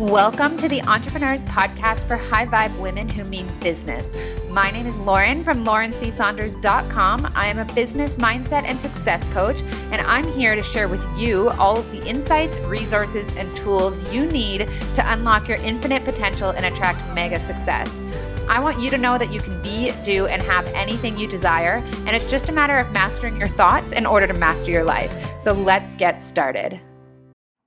Welcome 0.00 0.56
to 0.56 0.68
the 0.68 0.80
EntreprenHers 0.80 1.44
Podcast 1.44 2.08
for 2.08 2.16
high 2.16 2.46
vibe 2.46 2.76
women 2.80 3.08
who 3.08 3.22
mean 3.22 3.46
business. 3.60 4.10
My 4.50 4.68
name 4.72 4.86
is 4.86 4.98
Lauren 4.98 5.44
from 5.44 5.64
laurencsaunders.com. 5.64 7.32
I 7.36 7.46
am 7.46 7.60
a 7.60 7.64
business 7.74 8.16
mindset 8.16 8.64
and 8.64 8.80
success 8.80 9.26
coach, 9.32 9.62
and 9.92 10.00
I'm 10.00 10.26
here 10.32 10.56
to 10.56 10.64
share 10.64 10.88
with 10.88 11.06
you 11.16 11.50
all 11.50 11.78
of 11.78 11.88
the 11.92 12.04
insights, 12.08 12.58
resources, 12.58 13.36
and 13.36 13.54
tools 13.56 14.02
you 14.12 14.26
need 14.26 14.68
to 14.96 15.12
unlock 15.12 15.46
your 15.46 15.58
infinite 15.58 16.04
potential 16.04 16.50
and 16.50 16.66
attract 16.66 16.98
mega 17.14 17.38
success. 17.38 18.02
I 18.48 18.58
want 18.58 18.80
you 18.80 18.90
to 18.90 18.98
know 18.98 19.16
that 19.16 19.32
you 19.32 19.40
can 19.40 19.62
be, 19.62 19.92
do, 20.02 20.26
and 20.26 20.42
have 20.42 20.66
anything 20.70 21.16
you 21.16 21.28
desire, 21.28 21.84
and 21.98 22.16
it's 22.16 22.28
just 22.28 22.48
a 22.48 22.52
matter 22.52 22.78
of 22.78 22.90
mastering 22.90 23.36
your 23.36 23.46
thoughts 23.48 23.92
in 23.92 24.06
order 24.06 24.26
to 24.26 24.34
master 24.34 24.72
your 24.72 24.84
life. 24.84 25.14
So 25.40 25.52
let's 25.52 25.94
get 25.94 26.20
started. 26.20 26.80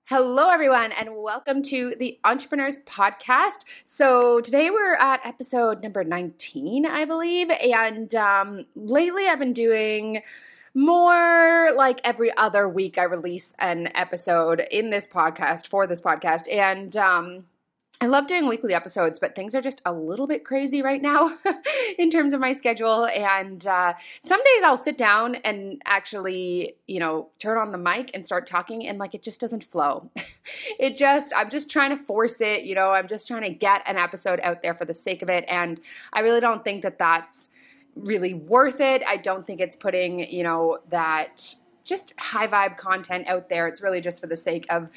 Hello, 0.09 0.47
everyone, 0.47 0.93
and 0.93 1.17
welcome 1.17 1.61
to 1.63 1.93
the 1.99 2.17
EntreprenHers 2.23 2.81
Podcast. 2.85 3.65
So, 3.83 4.39
today 4.39 4.69
we're 4.69 4.95
at 4.95 5.19
episode 5.25 5.83
number 5.83 6.01
19, 6.05 6.85
I 6.85 7.03
believe. 7.03 7.49
And 7.49 8.15
um, 8.15 8.65
lately 8.73 9.27
I've 9.27 9.39
been 9.39 9.51
doing 9.51 10.21
more 10.73 11.73
like 11.75 11.99
every 12.05 12.31
other 12.37 12.69
week, 12.69 12.97
I 12.97 13.03
release 13.03 13.53
an 13.59 13.89
episode 13.95 14.65
in 14.71 14.91
this 14.91 15.05
podcast 15.05 15.67
for 15.67 15.85
this 15.85 15.99
podcast. 15.99 16.49
And 16.49 16.95
um, 16.95 17.43
I 17.99 18.05
love 18.05 18.27
doing 18.27 18.47
weekly 18.47 18.75
episodes, 18.75 19.17
but 19.17 19.35
things 19.35 19.55
are 19.55 19.61
just 19.61 19.81
a 19.83 19.91
little 19.91 20.27
bit 20.27 20.45
crazy 20.45 20.83
right 20.83 21.01
now 21.01 21.35
in 21.97 22.11
terms 22.11 22.31
of 22.31 22.39
my 22.39 22.53
schedule. 22.53 23.05
And 23.07 23.65
uh, 23.65 23.95
some 24.21 24.39
days 24.39 24.63
I'll 24.63 24.77
sit 24.77 24.99
down 24.99 25.35
and 25.35 25.81
actually, 25.85 26.75
you 26.85 26.99
know, 26.99 27.29
turn 27.39 27.57
on 27.57 27.71
the 27.71 27.79
mic 27.79 28.11
and 28.13 28.23
start 28.23 28.45
talking, 28.45 28.87
and 28.87 28.99
like 28.99 29.15
it 29.15 29.23
just 29.23 29.39
doesn't 29.39 29.63
flow. 29.63 30.11
it 30.79 30.95
just, 30.95 31.33
I'm 31.35 31.49
just 31.49 31.71
trying 31.71 31.89
to 31.89 31.97
force 31.97 32.39
it, 32.39 32.65
you 32.65 32.75
know, 32.75 32.91
I'm 32.91 33.07
just 33.07 33.27
trying 33.27 33.43
to 33.43 33.49
get 33.49 33.81
an 33.87 33.97
episode 33.97 34.39
out 34.43 34.61
there 34.61 34.75
for 34.75 34.85
the 34.85 34.93
sake 34.93 35.23
of 35.23 35.29
it. 35.29 35.43
And 35.47 35.79
I 36.13 36.19
really 36.19 36.41
don't 36.41 36.63
think 36.63 36.83
that 36.83 36.99
that's 36.99 37.49
really 37.95 38.35
worth 38.35 38.79
it. 38.79 39.01
I 39.07 39.17
don't 39.17 39.43
think 39.43 39.59
it's 39.59 39.75
putting, 39.75 40.19
you 40.31 40.43
know, 40.43 40.77
that 40.89 41.55
just 41.83 42.13
high 42.19 42.47
vibe 42.47 42.77
content 42.77 43.25
out 43.27 43.49
there. 43.49 43.65
It's 43.67 43.81
really 43.81 44.01
just 44.01 44.21
for 44.21 44.27
the 44.27 44.37
sake 44.37 44.67
of, 44.69 44.89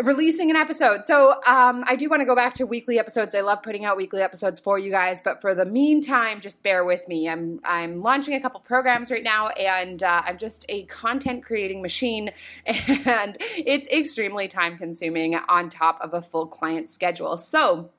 releasing 0.00 0.50
an 0.50 0.56
episode. 0.56 1.06
So 1.06 1.32
um, 1.46 1.84
I 1.86 1.96
do 1.96 2.08
want 2.08 2.20
to 2.20 2.26
go 2.26 2.34
back 2.34 2.54
to 2.54 2.66
weekly 2.66 2.98
episodes. 2.98 3.34
I 3.34 3.40
love 3.40 3.62
putting 3.62 3.84
out 3.84 3.96
weekly 3.96 4.22
episodes 4.22 4.58
for 4.60 4.78
you 4.78 4.90
guys, 4.90 5.20
but 5.20 5.40
for 5.40 5.54
the 5.54 5.66
meantime, 5.66 6.40
just 6.40 6.62
bear 6.62 6.84
with 6.84 7.06
me. 7.08 7.28
I'm 7.28 7.60
I'm 7.64 8.00
launching 8.00 8.34
a 8.34 8.40
couple 8.40 8.60
programs 8.60 9.10
right 9.10 9.22
now, 9.22 9.48
and 9.48 10.02
uh, 10.02 10.22
I'm 10.24 10.38
just 10.38 10.64
a 10.68 10.84
content 10.84 11.44
creating 11.44 11.82
machine, 11.82 12.30
and 12.66 13.36
it's 13.40 13.88
extremely 13.88 14.48
time 14.48 14.78
consuming 14.78 15.34
on 15.34 15.68
top 15.68 15.98
of 16.00 16.14
a 16.14 16.22
full 16.22 16.46
client 16.46 16.90
schedule. 16.90 17.36
So 17.36 17.90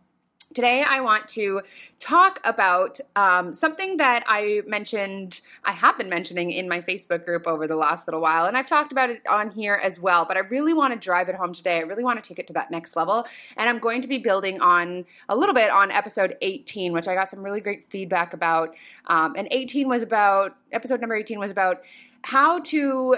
Today, 0.54 0.84
I 0.88 1.02
want 1.02 1.28
to 1.30 1.62
talk 2.00 2.40
about 2.44 3.00
um, 3.16 3.54
something 3.54 3.98
that 3.98 4.24
I 4.28 4.62
mentioned, 4.68 5.42
I 5.64 5.72
have 5.72 5.98
been 5.98 6.10
mentioning 6.10 6.52
in 6.52 6.70
my 6.70 6.80
Facebook 6.80 7.26
group 7.26 7.48
over 7.48 7.66
the 7.66 7.76
last 7.76 8.08
little 8.08 8.22
while, 8.22 8.46
and 8.46 8.56
I've 8.56 8.68
talked 8.68 8.92
about 8.92 9.10
it 9.10 9.26
on 9.28 9.50
here 9.50 9.80
as 9.82 10.00
well. 10.00 10.26
But 10.26 10.38
I 10.38 10.42
really 10.42 10.74
want 10.74 10.94
to 10.94 11.00
drive 11.00 11.28
it 11.28 11.34
home 11.34 11.54
today. 11.54 11.78
I 11.78 11.82
really 11.82 12.04
want 12.04 12.24
to 12.24 12.28
take 12.28 12.38
it 12.38 12.46
to 12.48 12.54
that 12.54 12.70
next 12.70 12.96
level. 12.96 13.26
And 13.58 13.68
I'm 13.68 13.80
going 13.80 14.02
to 14.04 14.08
be 14.08 14.20
building 14.20 14.62
on 14.62 15.06
a 15.28 15.36
little 15.36 15.56
bit 15.56 15.72
on 15.72 15.90
episode 15.90 16.38
18, 16.42 16.94
which 16.94 17.08
I 17.08 17.16
got 17.16 17.30
some 17.30 17.42
really 17.42 17.62
great 17.62 17.84
feedback 17.90 18.34
about. 18.34 18.76
Um, 19.08 19.34
and 19.36 19.48
18 19.50 19.88
was 19.88 20.04
about, 20.04 20.56
episode 20.72 21.02
number 21.02 21.16
18 21.16 21.40
was 21.40 21.50
about 21.50 21.82
how 22.22 22.60
to 22.60 23.18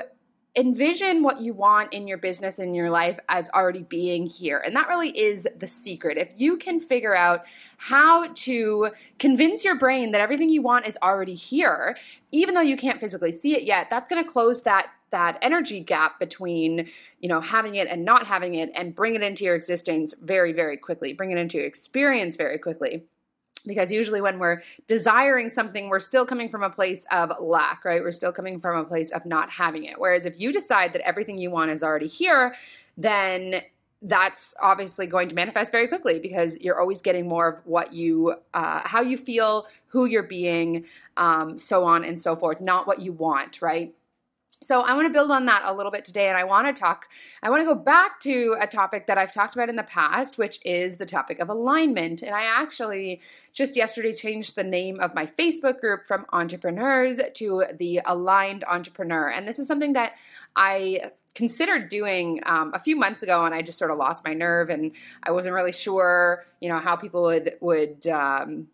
envision 0.55 1.21
what 1.21 1.41
you 1.41 1.53
want 1.53 1.93
in 1.93 2.07
your 2.07 2.17
business 2.17 2.59
in 2.59 2.73
your 2.73 2.89
life 2.89 3.19
as 3.29 3.49
already 3.49 3.83
being 3.83 4.27
here. 4.27 4.61
And 4.65 4.75
that 4.75 4.87
really 4.87 5.09
is 5.09 5.47
the 5.57 5.67
secret. 5.67 6.17
If 6.17 6.29
you 6.35 6.57
can 6.57 6.79
figure 6.79 7.15
out 7.15 7.45
how 7.77 8.27
to 8.33 8.91
convince 9.19 9.63
your 9.63 9.75
brain 9.75 10.11
that 10.11 10.21
everything 10.21 10.49
you 10.49 10.61
want 10.61 10.87
is 10.87 10.97
already 11.01 11.35
here, 11.35 11.97
even 12.31 12.55
though 12.55 12.61
you 12.61 12.77
can't 12.77 12.99
physically 12.99 13.31
see 13.31 13.55
it 13.55 13.63
yet, 13.63 13.89
that's 13.89 14.07
going 14.07 14.23
to 14.23 14.29
close 14.29 14.61
that 14.61 14.87
that 15.11 15.37
energy 15.41 15.79
gap 15.79 16.19
between 16.19 16.89
you 17.19 17.29
know 17.29 17.39
having 17.39 17.75
it 17.75 17.87
and 17.87 18.03
not 18.03 18.25
having 18.25 18.55
it 18.55 18.69
and 18.75 18.95
bring 18.95 19.15
it 19.15 19.21
into 19.21 19.45
your 19.45 19.55
existence 19.55 20.13
very 20.21 20.51
very 20.51 20.75
quickly 20.75 21.13
bring 21.13 21.31
it 21.31 21.37
into 21.37 21.57
your 21.57 21.65
experience 21.65 22.35
very 22.35 22.57
quickly 22.57 23.05
because 23.65 23.91
usually 23.91 24.21
when 24.21 24.39
we're 24.39 24.61
desiring 24.87 25.49
something 25.49 25.89
we're 25.89 25.99
still 25.99 26.25
coming 26.25 26.49
from 26.49 26.63
a 26.63 26.69
place 26.69 27.05
of 27.11 27.31
lack 27.39 27.85
right? 27.85 28.01
We're 28.01 28.11
still 28.11 28.31
coming 28.31 28.59
from 28.59 28.77
a 28.77 28.85
place 28.85 29.11
of 29.11 29.25
not 29.25 29.49
having 29.49 29.85
it. 29.85 29.99
Whereas 29.99 30.25
if 30.25 30.39
you 30.39 30.51
decide 30.51 30.93
that 30.93 31.07
everything 31.07 31.37
you 31.37 31.51
want 31.51 31.71
is 31.71 31.83
already 31.83 32.07
here 32.07 32.55
then 32.97 33.61
that's 34.01 34.53
obviously 34.61 35.07
going 35.07 35.27
to 35.27 35.35
manifest 35.35 35.71
very 35.71 35.87
quickly 35.87 36.19
because 36.19 36.59
you're 36.61 36.79
always 36.79 37.01
getting 37.01 37.27
more 37.27 37.47
of 37.47 37.65
what 37.65 37.93
you 37.93 38.35
uh, 38.53 38.81
how 38.85 39.01
you 39.01 39.17
feel 39.17 39.67
who 39.87 40.05
you're 40.05 40.23
being 40.23 40.85
um, 41.17 41.57
so 41.57 41.83
on 41.83 42.03
and 42.03 42.21
so 42.21 42.35
forth 42.35 42.61
not 42.61 42.85
what 42.87 42.99
you 43.01 43.11
want 43.11 43.61
right 43.61 43.93
so 44.65 44.81
I 44.81 44.95
want 44.95 45.05
to 45.05 45.13
build 45.13 45.31
on 45.31 45.45
that 45.45 45.61
a 45.65 45.73
little 45.73 45.91
bit 45.91 46.05
today 46.05 46.27
and 46.27 46.37
I 46.37 46.43
want 46.43 46.67
to 46.67 46.79
talk 46.79 47.07
I 47.43 47.49
want 47.49 47.61
to 47.61 47.65
go 47.65 47.75
back 47.75 48.19
to 48.21 48.55
a 48.59 48.67
topic 48.67 49.07
that 49.07 49.17
I've 49.17 49.31
talked 49.31 49.55
about 49.55 49.69
in 49.69 49.75
the 49.75 49.83
past 49.83 50.37
which 50.37 50.59
is 50.65 50.97
the 50.97 51.05
topic 51.05 51.39
of 51.39 51.49
alignment. 51.49 52.21
And 52.23 52.33
I 52.33 52.43
actually 52.43 53.21
just 53.53 53.75
yesterday 53.75 54.13
changed 54.13 54.55
the 54.55 54.63
name 54.63 54.99
of 54.99 55.13
my 55.13 55.25
Facebook 55.25 55.79
group 55.79 56.05
from 56.05 56.25
entreprenHers 56.33 57.33
to 57.35 57.63
the 57.77 58.01
aligned 58.05 58.63
entreprenHer. 58.67 59.31
And 59.35 59.47
this 59.47 59.59
is 59.59 59.67
something 59.67 59.93
that 59.93 60.17
I 60.55 61.11
considered 61.35 61.89
doing 61.89 62.41
um, 62.45 62.71
a 62.73 62.79
few 62.79 62.95
months 62.95 63.21
ago 63.21 63.45
and 63.45 63.53
I 63.53 63.61
just 63.61 63.77
sort 63.77 63.91
of 63.91 63.97
lost 63.97 64.25
my 64.25 64.33
nerve 64.33 64.69
and 64.69 64.93
I 65.21 65.31
wasn't 65.31 65.53
really 65.53 65.73
sure 65.73 66.45
you 66.61 66.69
know 66.69 66.77
how 66.77 66.95
people 66.95 67.23
would 67.23 67.55
would 67.59 68.07
um, 68.07 68.67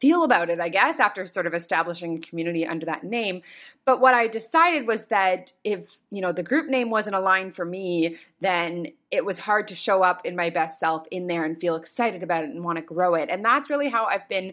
feel 0.00 0.22
about 0.22 0.48
it, 0.48 0.60
I 0.60 0.68
guess, 0.68 1.00
after 1.00 1.26
sort 1.26 1.46
of 1.46 1.54
establishing 1.54 2.16
a 2.16 2.20
community 2.20 2.66
under 2.66 2.86
that 2.86 3.04
name. 3.04 3.42
But 3.84 4.00
what 4.00 4.14
I 4.14 4.28
decided 4.28 4.86
was 4.86 5.06
that 5.06 5.52
if, 5.64 5.98
you 6.10 6.20
know, 6.20 6.32
the 6.32 6.42
group 6.42 6.68
name 6.68 6.90
wasn't 6.90 7.16
aligned 7.16 7.54
for 7.56 7.64
me, 7.64 8.16
then 8.40 8.88
it 9.10 9.24
was 9.24 9.40
hard 9.40 9.68
to 9.68 9.74
show 9.74 10.02
up 10.02 10.24
in 10.24 10.36
my 10.36 10.50
best 10.50 10.78
self 10.78 11.06
in 11.10 11.26
there 11.26 11.44
and 11.44 11.60
feel 11.60 11.76
excited 11.76 12.22
about 12.22 12.44
it 12.44 12.50
and 12.50 12.64
want 12.64 12.76
to 12.76 12.84
grow 12.84 13.14
it. 13.14 13.28
And 13.30 13.44
that's 13.44 13.70
really 13.70 13.88
how 13.88 14.04
I've 14.04 14.28
been 14.28 14.52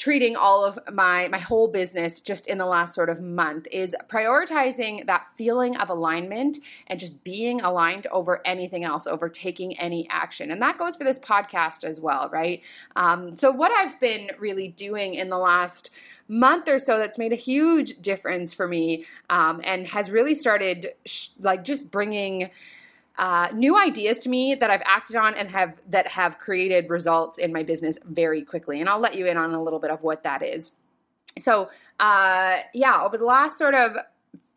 treating 0.00 0.34
all 0.34 0.64
of 0.64 0.78
my 0.90 1.28
my 1.28 1.38
whole 1.38 1.68
business 1.68 2.22
just 2.22 2.46
in 2.46 2.56
the 2.56 2.64
last 2.64 2.94
sort 2.94 3.10
of 3.10 3.20
month 3.20 3.68
is 3.70 3.94
prioritizing 4.08 5.04
that 5.04 5.26
feeling 5.36 5.76
of 5.76 5.90
alignment 5.90 6.58
and 6.86 6.98
just 6.98 7.22
being 7.22 7.60
aligned 7.60 8.06
over 8.10 8.40
anything 8.46 8.82
else 8.82 9.06
over 9.06 9.28
taking 9.28 9.78
any 9.78 10.08
action. 10.08 10.50
And 10.50 10.62
that 10.62 10.78
goes 10.78 10.96
for 10.96 11.04
this 11.04 11.18
podcast 11.18 11.84
as 11.84 12.00
well 12.00 12.30
right? 12.32 12.62
Um, 12.96 13.36
so 13.36 13.50
what 13.50 13.70
i've 13.72 14.00
been 14.00 14.30
really 14.38 14.68
doing 14.68 15.14
in 15.14 15.28
the 15.28 15.38
last 15.38 15.90
month 16.28 16.68
or 16.68 16.78
so 16.78 16.98
that's 16.98 17.18
made 17.18 17.32
a 17.32 17.36
huge 17.36 18.00
difference 18.00 18.54
for 18.54 18.66
me 18.66 19.04
um, 19.28 19.60
and 19.64 19.86
has 19.86 20.10
really 20.10 20.34
started 20.34 20.94
sh- 21.04 21.28
like 21.40 21.62
just 21.62 21.90
bringing 21.90 22.50
uh, 23.18 23.48
new 23.54 23.78
ideas 23.78 24.18
to 24.20 24.28
me 24.28 24.54
that 24.54 24.70
I've 24.70 24.82
acted 24.84 25.16
on 25.16 25.34
and 25.34 25.48
have 25.50 25.80
that 25.88 26.06
have 26.08 26.38
created 26.38 26.88
results 26.90 27.38
in 27.38 27.52
my 27.52 27.62
business 27.62 27.98
very 28.04 28.42
quickly. 28.42 28.80
And 28.80 28.88
I'll 28.88 29.00
let 29.00 29.14
you 29.14 29.26
in 29.26 29.36
on 29.36 29.52
a 29.52 29.62
little 29.62 29.78
bit 29.78 29.90
of 29.90 30.02
what 30.02 30.22
that 30.22 30.42
is. 30.42 30.72
So, 31.38 31.70
uh, 31.98 32.58
yeah, 32.74 33.02
over 33.02 33.16
the 33.16 33.24
last 33.24 33.58
sort 33.58 33.74
of 33.74 33.92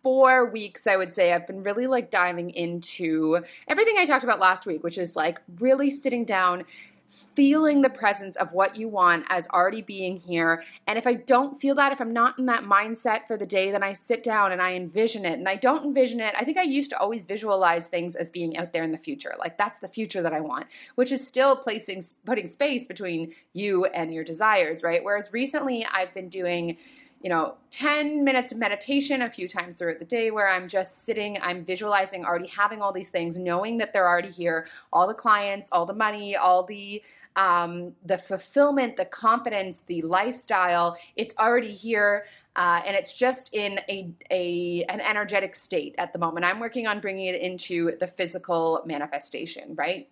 four 0.02 0.46
weeks, 0.50 0.86
I 0.86 0.98
would 0.98 1.16
say 1.16 1.34
I've 1.34 1.48
been 1.48 1.62
really 1.62 1.88
like 1.88 2.12
diving 2.12 2.50
into 2.52 3.44
everything 3.68 3.96
I 3.98 4.06
talked 4.06 4.24
about 4.24 4.40
last 4.40 4.66
week, 4.66 4.84
which 4.84 4.98
is 4.98 5.16
like 5.16 5.42
really 5.60 5.90
sitting 5.90 6.26
down 6.26 6.66
feeling 7.10 7.82
the 7.82 7.90
presence 7.90 8.36
of 8.38 8.52
what 8.52 8.76
you 8.76 8.88
want 8.88 9.26
as 9.30 9.48
already 9.50 9.82
being 9.82 10.18
here. 10.20 10.64
And 10.88 10.98
if 10.98 11.06
I 11.06 11.14
don't 11.14 11.60
feel 11.60 11.76
that, 11.76 11.92
if 11.92 12.02
I'm 12.02 12.14
not 12.14 12.40
in 12.40 12.46
that 12.48 12.64
mindset 12.64 13.28
for 13.28 13.38
the 13.38 13.46
day, 13.46 13.72
then 13.72 13.84
I 13.84 13.94
sit 13.94 14.24
down 14.24 14.52
and 14.52 14.62
I 14.62 14.74
envision 14.74 15.26
it. 15.26 15.34
And 15.34 15.48
I 15.48 15.56
don't 15.56 15.86
envision 15.86 16.20
it. 16.20 16.34
I 16.38 16.44
think 16.44 16.58
I 16.58 16.64
used 16.64 16.90
to 16.92 17.00
always 17.00 17.26
visualize 17.26 17.88
things 17.88 18.16
as 18.16 18.30
being 18.30 18.58
out 18.58 18.74
there 18.74 18.84
in 18.84 18.92
the 18.92 18.98
future. 18.98 19.36
Like 19.40 19.58
that's 19.58 19.80
the 19.80 19.88
future 19.88 20.22
that 20.22 20.34
I 20.34 20.42
want, 20.42 20.68
which 20.96 21.12
is 21.12 21.26
still 21.26 21.56
placing, 21.56 22.02
putting 22.26 22.48
space 22.48 22.88
between 22.88 23.34
you 23.54 23.86
and 23.86 24.14
your 24.14 24.24
desires, 24.24 24.84
right? 24.84 25.04
Whereas 25.04 25.32
recently 25.32 25.86
I've 25.92 26.14
been 26.14 26.30
doing 26.30 26.78
you 27.24 27.30
know, 27.30 27.56
10 27.72 28.24
minutes 28.24 28.52
of 28.52 28.58
meditation 28.58 29.22
a 29.22 29.30
few 29.30 29.48
times 29.48 29.78
throughout 29.78 29.98
the 29.98 30.06
day 30.06 30.30
where 30.30 30.48
I'm 30.48 30.68
just 30.68 31.06
sitting, 31.06 31.38
I'm 31.42 31.64
visualizing 31.64 32.26
already 32.26 32.48
having 32.48 32.82
all 32.82 32.92
these 32.92 33.10
things, 33.10 33.38
knowing 33.38 33.78
that 33.78 33.94
they're 33.94 34.08
already 34.08 34.30
here, 34.30 34.68
all 34.92 35.08
the 35.08 35.14
clients, 35.14 35.70
all 35.72 35.86
the 35.86 35.94
money, 35.94 36.36
all 36.36 36.64
the 36.64 37.02
um, 37.36 37.96
the 38.06 38.18
fulfillment, 38.18 38.96
the 38.96 39.06
confidence, 39.06 39.80
the 39.88 40.04
lifestyle, 40.04 40.96
it's 41.16 41.34
already 41.40 41.72
here, 41.72 42.26
uh, 42.56 42.82
and 42.86 42.96
it's 42.96 43.18
just 43.18 43.52
in 43.56 43.80
a, 43.90 44.12
a 44.30 44.84
an 44.84 45.02
energetic 45.02 45.56
state 45.56 45.96
at 45.98 46.14
the 46.14 46.20
moment. 46.20 46.46
I'm 46.46 46.60
working 46.60 46.86
on 46.86 47.00
bringing 47.00 47.26
it 47.26 47.42
into 47.42 47.98
the 47.98 48.06
physical 48.06 48.84
manifestation, 48.86 49.74
right? 49.74 50.08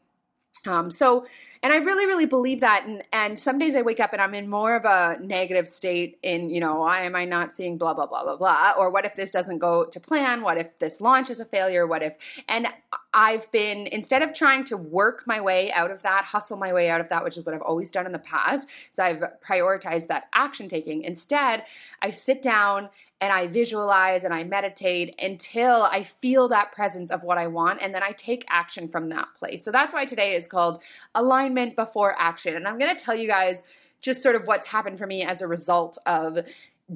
Um, 0.68 0.92
so, 0.92 1.26
and 1.64 1.72
I 1.72 1.78
really, 1.78 2.06
really 2.06 2.26
believe 2.26 2.60
that. 2.62 2.86
And, 2.86 3.04
and 3.14 3.38
some 3.38 3.60
days 3.60 3.76
I 3.76 3.82
wake 3.82 4.00
up 4.00 4.14
and 4.14 4.22
I'm 4.22 4.34
in 4.34 4.50
more 4.50 4.76
of 4.76 4.86
a 4.86 5.18
negative 5.22 5.68
state 5.68 6.18
in, 6.24 6.50
you 6.50 6.60
know, 6.60 6.80
why 6.80 7.02
am 7.02 7.16
I 7.16 7.26
not 7.26 7.54
seeing 7.54 7.78
blah, 7.78 7.94
blah, 7.94 8.08
blah, 8.08 8.24
blah, 8.24 8.38
blah? 8.38 8.74
Or 8.78 8.90
what 8.90 9.06
if 9.06 9.16
this 9.16 9.30
doesn't 9.30 9.60
go 9.60 9.86
to 9.86 10.00
plan? 10.00 10.42
What 10.42 10.58
if 10.58 10.78
this 10.80 11.02
launch 11.02 11.30
is 11.30 11.40
a 11.40 11.46
failure? 11.46 11.86
What 11.86 12.04
if, 12.04 12.44
and 12.48 12.68
I've 13.14 13.52
been, 13.52 13.88
instead 13.88 14.22
of 14.22 14.34
trying 14.34 14.64
to 14.66 14.78
work 14.78 15.24
my 15.28 15.42
way 15.42 15.72
out 15.72 15.92
of 15.92 16.02
that, 16.04 16.26
hustle 16.26 16.58
my 16.58 16.74
way 16.74 16.90
out 16.90 17.02
of 17.02 17.10
that, 17.10 17.24
which 17.24 17.38
is 17.38 17.46
what 17.46 17.54
I've 17.54 17.62
always 17.62 17.92
done 17.92 18.06
in 18.06 18.12
the 18.12 18.20
past, 18.20 18.68
so 18.92 19.04
I've 19.04 19.24
prioritized 19.46 20.08
that 20.08 20.30
action 20.34 20.68
taking. 20.68 21.04
Instead, 21.04 21.66
I 22.02 22.12
sit 22.12 22.42
down 22.42 22.90
and 23.22 23.32
I 23.32 23.48
visualize 23.48 24.24
and 24.24 24.34
I 24.34 24.44
meditate 24.44 25.16
until 25.22 25.84
I 25.84 26.04
feel 26.04 26.48
that 26.50 26.72
presence 26.72 27.12
of 27.12 27.22
what 27.22 27.38
I 27.38 27.48
want. 27.48 27.82
And 27.82 27.94
then 27.94 28.02
I 28.02 28.12
take 28.14 28.44
action 28.50 28.88
from 28.88 29.10
that 29.10 29.28
place. 29.38 29.64
So 29.64 29.72
that's 29.72 29.94
why 29.94 30.06
today 30.06 30.34
is 30.34 30.48
called 30.48 30.82
alignment 31.14 31.76
before 31.76 32.16
action. 32.18 32.56
And 32.56 32.68
I'm 32.68 32.80
going 32.80 32.96
to 32.96 33.02
tell 33.02 33.16
you 33.16 33.28
guys 33.28 33.64
just 34.02 34.24
sort 34.24 34.36
of 34.36 34.48
what's 34.48 34.66
happened 34.66 34.98
for 34.98 35.06
me 35.06 35.22
as 35.22 35.44
a 35.44 35.48
result 35.48 36.00
of 36.08 36.40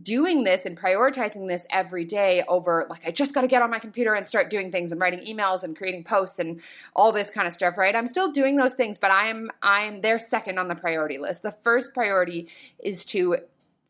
doing 0.01 0.43
this 0.43 0.65
and 0.65 0.77
prioritizing 0.77 1.47
this 1.47 1.65
every 1.69 2.03
day 2.03 2.43
over 2.49 2.85
like 2.89 3.07
I 3.07 3.11
just 3.11 3.33
got 3.33 3.41
to 3.41 3.47
get 3.47 3.61
on 3.61 3.69
my 3.69 3.79
computer 3.79 4.13
and 4.13 4.25
start 4.25 4.49
doing 4.49 4.69
things 4.69 4.91
and 4.91 4.99
writing 4.99 5.21
emails 5.25 5.63
and 5.63 5.77
creating 5.77 6.03
posts 6.03 6.39
and 6.39 6.59
all 6.95 7.13
this 7.13 7.31
kind 7.31 7.47
of 7.47 7.53
stuff, 7.53 7.77
right? 7.77 7.95
I'm 7.95 8.07
still 8.07 8.29
doing 8.31 8.57
those 8.57 8.73
things, 8.73 8.97
but 8.97 9.11
I'm 9.11 9.47
I'm 9.61 10.01
they're 10.01 10.19
second 10.19 10.57
on 10.57 10.67
the 10.67 10.75
priority 10.75 11.17
list. 11.17 11.43
The 11.43 11.55
first 11.63 11.93
priority 11.93 12.49
is 12.83 13.05
to 13.05 13.37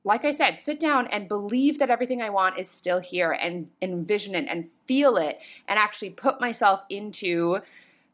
like 0.05 0.23
I 0.23 0.31
said, 0.31 0.59
sit 0.59 0.79
down 0.79 1.07
and 1.07 1.27
believe 1.27 1.79
that 1.79 1.89
everything 1.89 2.21
I 2.21 2.29
want 2.29 2.59
is 2.59 2.69
still 2.69 2.99
here 2.99 3.31
and 3.31 3.67
envision 3.81 4.35
it 4.35 4.45
and 4.47 4.69
feel 4.85 5.17
it 5.17 5.39
and 5.67 5.79
actually 5.79 6.11
put 6.11 6.39
myself 6.39 6.83
into 6.89 7.59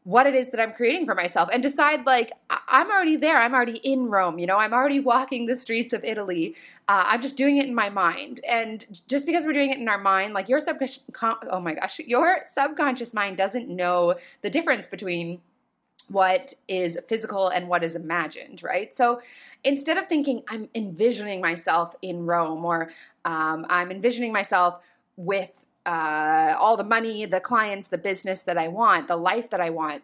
what 0.04 0.26
it 0.26 0.34
is 0.34 0.48
that 0.48 0.58
I'm 0.58 0.72
creating 0.72 1.06
for 1.06 1.14
myself 1.14 1.48
and 1.52 1.62
decide 1.62 2.06
like 2.06 2.32
I'm 2.50 2.90
already 2.90 3.16
there. 3.16 3.36
I'm 3.36 3.54
already 3.54 3.76
in 3.84 4.08
Rome. 4.08 4.38
You 4.38 4.46
know, 4.46 4.56
I'm 4.56 4.72
already 4.72 4.98
walking 4.98 5.46
the 5.46 5.56
streets 5.56 5.92
of 5.92 6.02
Italy. 6.02 6.56
Uh, 6.88 7.04
I'm 7.06 7.22
just 7.22 7.36
doing 7.36 7.58
it 7.58 7.66
in 7.66 7.74
my 7.74 7.88
mind. 7.90 8.40
And 8.48 8.84
just 9.06 9.26
because 9.26 9.44
we're 9.44 9.52
doing 9.52 9.70
it 9.70 9.78
in 9.78 9.88
our 9.88 9.98
mind, 9.98 10.32
like 10.32 10.48
your 10.48 10.60
subconscious, 10.60 11.04
oh 11.50 11.60
my 11.60 11.74
gosh, 11.74 12.00
your 12.00 12.40
subconscious 12.46 13.14
mind 13.14 13.36
doesn't 13.36 13.68
know 13.68 14.16
the 14.40 14.50
difference 14.50 14.86
between 14.86 15.40
what 16.08 16.54
is 16.68 16.98
physical 17.08 17.48
and 17.48 17.68
what 17.68 17.82
is 17.84 17.96
imagined, 17.96 18.62
right? 18.62 18.94
So 18.94 19.20
instead 19.64 19.98
of 19.98 20.06
thinking 20.08 20.42
I'm 20.48 20.68
envisioning 20.74 21.40
myself 21.40 21.94
in 22.02 22.26
Rome 22.26 22.64
or 22.64 22.90
um, 23.24 23.66
I'm 23.68 23.90
envisioning 23.90 24.32
myself 24.32 24.82
with 25.16 25.50
uh, 25.86 26.54
all 26.58 26.76
the 26.76 26.84
money, 26.84 27.24
the 27.26 27.40
clients, 27.40 27.88
the 27.88 27.98
business 27.98 28.40
that 28.42 28.56
I 28.56 28.68
want, 28.68 29.08
the 29.08 29.16
life 29.16 29.50
that 29.50 29.60
I 29.60 29.70
want, 29.70 30.02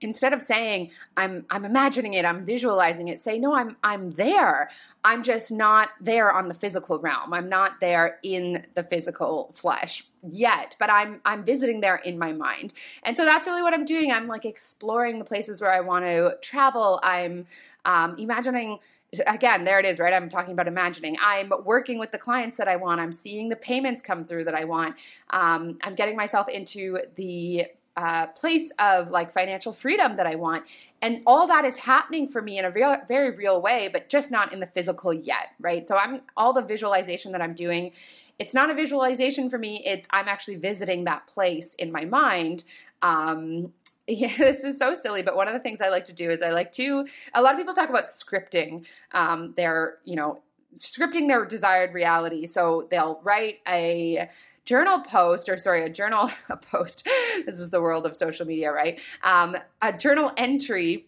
instead 0.00 0.32
of 0.32 0.42
saying 0.42 0.90
i'm 1.16 1.44
i'm 1.50 1.64
imagining 1.64 2.14
it 2.14 2.24
i'm 2.24 2.44
visualizing 2.44 3.08
it 3.08 3.22
say 3.22 3.38
no 3.38 3.54
i'm 3.54 3.76
i'm 3.82 4.10
there. 4.12 4.70
I'm 5.04 5.22
just 5.22 5.52
not 5.52 5.90
there 6.00 6.32
on 6.32 6.48
the 6.48 6.54
physical 6.54 6.98
realm. 6.98 7.32
I'm 7.32 7.48
not 7.48 7.78
there 7.80 8.18
in 8.24 8.66
the 8.74 8.82
physical 8.82 9.52
flesh 9.54 10.04
yet 10.28 10.74
but 10.80 10.90
i'm 10.90 11.20
i'm 11.24 11.44
visiting 11.44 11.80
there 11.80 11.96
in 11.96 12.18
my 12.18 12.32
mind. 12.32 12.72
And 13.04 13.16
so 13.16 13.24
that's 13.24 13.46
really 13.46 13.62
what 13.62 13.74
i'm 13.74 13.84
doing. 13.84 14.10
I'm 14.10 14.26
like 14.26 14.44
exploring 14.44 15.18
the 15.18 15.24
places 15.24 15.60
where 15.60 15.72
i 15.72 15.80
want 15.80 16.04
to 16.04 16.36
travel. 16.42 17.00
I'm 17.02 17.46
um, 17.84 18.16
imagining 18.18 18.78
again 19.26 19.64
there 19.64 19.78
it 19.78 19.86
is 19.86 20.00
right? 20.00 20.12
I'm 20.12 20.28
talking 20.28 20.52
about 20.52 20.66
imagining. 20.66 21.16
I'm 21.22 21.52
working 21.64 21.98
with 21.98 22.10
the 22.10 22.18
clients 22.18 22.56
that 22.56 22.68
i 22.68 22.76
want. 22.76 23.00
I'm 23.00 23.12
seeing 23.12 23.48
the 23.48 23.56
payments 23.56 24.02
come 24.02 24.24
through 24.24 24.44
that 24.44 24.54
i 24.54 24.64
want. 24.64 24.96
Um, 25.30 25.78
i'm 25.82 25.94
getting 25.94 26.16
myself 26.16 26.48
into 26.48 26.98
the 27.14 27.66
uh, 27.96 28.26
place 28.28 28.70
of 28.78 29.10
like 29.10 29.32
financial 29.32 29.72
freedom 29.72 30.16
that 30.16 30.26
I 30.26 30.34
want. 30.34 30.64
And 31.02 31.22
all 31.26 31.46
that 31.46 31.64
is 31.64 31.76
happening 31.76 32.26
for 32.26 32.42
me 32.42 32.58
in 32.58 32.64
a 32.64 32.70
real, 32.70 32.96
very 33.08 33.30
real 33.30 33.60
way, 33.62 33.88
but 33.92 34.08
just 34.08 34.30
not 34.30 34.52
in 34.52 34.60
the 34.60 34.66
physical 34.66 35.12
yet, 35.12 35.50
right? 35.58 35.86
So 35.86 35.96
I'm 35.96 36.22
all 36.36 36.52
the 36.52 36.62
visualization 36.62 37.32
that 37.32 37.40
I'm 37.40 37.54
doing. 37.54 37.92
It's 38.38 38.52
not 38.52 38.70
a 38.70 38.74
visualization 38.74 39.48
for 39.48 39.58
me. 39.58 39.82
It's 39.84 40.06
I'm 40.10 40.28
actually 40.28 40.56
visiting 40.56 41.04
that 41.04 41.26
place 41.26 41.74
in 41.74 41.90
my 41.90 42.04
mind. 42.04 42.64
Um, 43.02 43.72
yeah, 44.08 44.36
this 44.36 44.62
is 44.62 44.78
so 44.78 44.94
silly, 44.94 45.22
but 45.22 45.34
one 45.34 45.48
of 45.48 45.54
the 45.54 45.60
things 45.60 45.80
I 45.80 45.88
like 45.88 46.04
to 46.06 46.12
do 46.12 46.30
is 46.30 46.42
I 46.42 46.50
like 46.50 46.72
to. 46.72 47.06
A 47.34 47.42
lot 47.42 47.54
of 47.54 47.58
people 47.58 47.74
talk 47.74 47.88
about 47.88 48.04
scripting 48.04 48.86
um, 49.12 49.54
their, 49.56 49.98
you 50.04 50.16
know, 50.16 50.42
scripting 50.78 51.28
their 51.28 51.44
desired 51.44 51.94
reality. 51.94 52.46
So 52.46 52.86
they'll 52.90 53.20
write 53.24 53.60
a 53.66 54.28
journal 54.66 55.00
post, 55.00 55.48
or 55.48 55.56
sorry, 55.56 55.82
a 55.84 55.88
journal 55.88 56.30
a 56.50 56.56
post. 56.56 57.08
This 57.46 57.58
is 57.58 57.70
the 57.70 57.80
world 57.80 58.04
of 58.04 58.16
social 58.16 58.46
media, 58.46 58.72
right? 58.72 59.00
Um, 59.22 59.56
a 59.80 59.96
journal 59.96 60.32
entry 60.36 61.06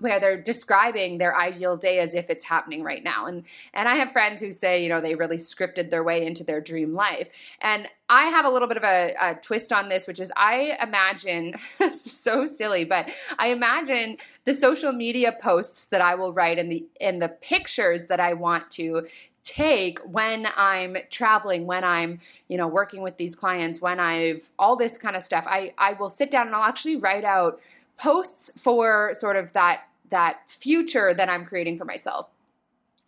where 0.00 0.18
they're 0.18 0.40
describing 0.40 1.18
their 1.18 1.36
ideal 1.36 1.76
day 1.76 2.00
as 2.00 2.14
if 2.14 2.28
it's 2.28 2.44
happening 2.44 2.82
right 2.82 3.04
now. 3.04 3.26
And 3.26 3.44
and 3.72 3.88
I 3.88 3.96
have 3.96 4.12
friends 4.12 4.40
who 4.40 4.50
say, 4.50 4.82
you 4.82 4.88
know, 4.88 5.00
they 5.00 5.14
really 5.14 5.38
scripted 5.38 5.90
their 5.90 6.02
way 6.02 6.26
into 6.26 6.42
their 6.42 6.60
dream 6.60 6.94
life. 6.94 7.28
And 7.60 7.88
I 8.08 8.24
have 8.24 8.44
a 8.44 8.50
little 8.50 8.68
bit 8.68 8.76
of 8.76 8.84
a, 8.84 9.14
a 9.20 9.34
twist 9.36 9.72
on 9.72 9.88
this, 9.88 10.06
which 10.06 10.20
is 10.20 10.32
I 10.36 10.76
imagine 10.82 11.54
so 11.94 12.44
silly, 12.44 12.84
but 12.84 13.08
I 13.38 13.48
imagine 13.48 14.18
the 14.44 14.54
social 14.54 14.92
media 14.92 15.36
posts 15.40 15.86
that 15.86 16.00
I 16.00 16.16
will 16.16 16.32
write 16.32 16.58
and 16.58 16.70
the 16.70 16.84
and 17.00 17.22
the 17.22 17.28
pictures 17.28 18.06
that 18.06 18.20
I 18.20 18.34
want 18.34 18.70
to 18.72 19.06
take 19.44 19.98
when 20.00 20.48
I'm 20.56 20.96
traveling, 21.10 21.66
when 21.66 21.84
I'm, 21.84 22.18
you 22.48 22.56
know, 22.56 22.66
working 22.66 23.02
with 23.02 23.16
these 23.18 23.36
clients, 23.36 23.80
when 23.80 24.00
I've 24.00 24.50
all 24.58 24.76
this 24.76 24.98
kind 24.98 25.16
of 25.16 25.22
stuff. 25.22 25.44
I 25.46 25.72
I 25.78 25.92
will 25.92 26.10
sit 26.10 26.30
down 26.30 26.46
and 26.46 26.56
I'll 26.56 26.64
actually 26.64 26.96
write 26.96 27.24
out 27.24 27.60
posts 27.96 28.50
for 28.56 29.12
sort 29.14 29.36
of 29.36 29.52
that 29.52 29.82
that 30.10 30.40
future 30.48 31.14
that 31.14 31.28
I'm 31.28 31.44
creating 31.44 31.78
for 31.78 31.84
myself. 31.84 32.28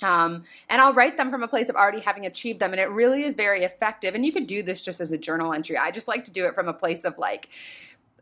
Um, 0.02 0.44
and 0.68 0.82
I'll 0.82 0.92
write 0.92 1.16
them 1.16 1.30
from 1.30 1.42
a 1.42 1.48
place 1.48 1.68
of 1.68 1.76
already 1.76 2.00
having 2.00 2.26
achieved 2.26 2.60
them. 2.60 2.72
And 2.72 2.80
it 2.80 2.90
really 2.90 3.24
is 3.24 3.34
very 3.34 3.62
effective. 3.64 4.14
And 4.14 4.26
you 4.26 4.32
could 4.32 4.46
do 4.46 4.62
this 4.62 4.82
just 4.82 5.00
as 5.00 5.10
a 5.10 5.18
journal 5.18 5.54
entry. 5.54 5.78
I 5.78 5.90
just 5.90 6.06
like 6.06 6.24
to 6.26 6.30
do 6.30 6.44
it 6.44 6.54
from 6.54 6.68
a 6.68 6.74
place 6.74 7.04
of 7.04 7.16
like, 7.16 7.48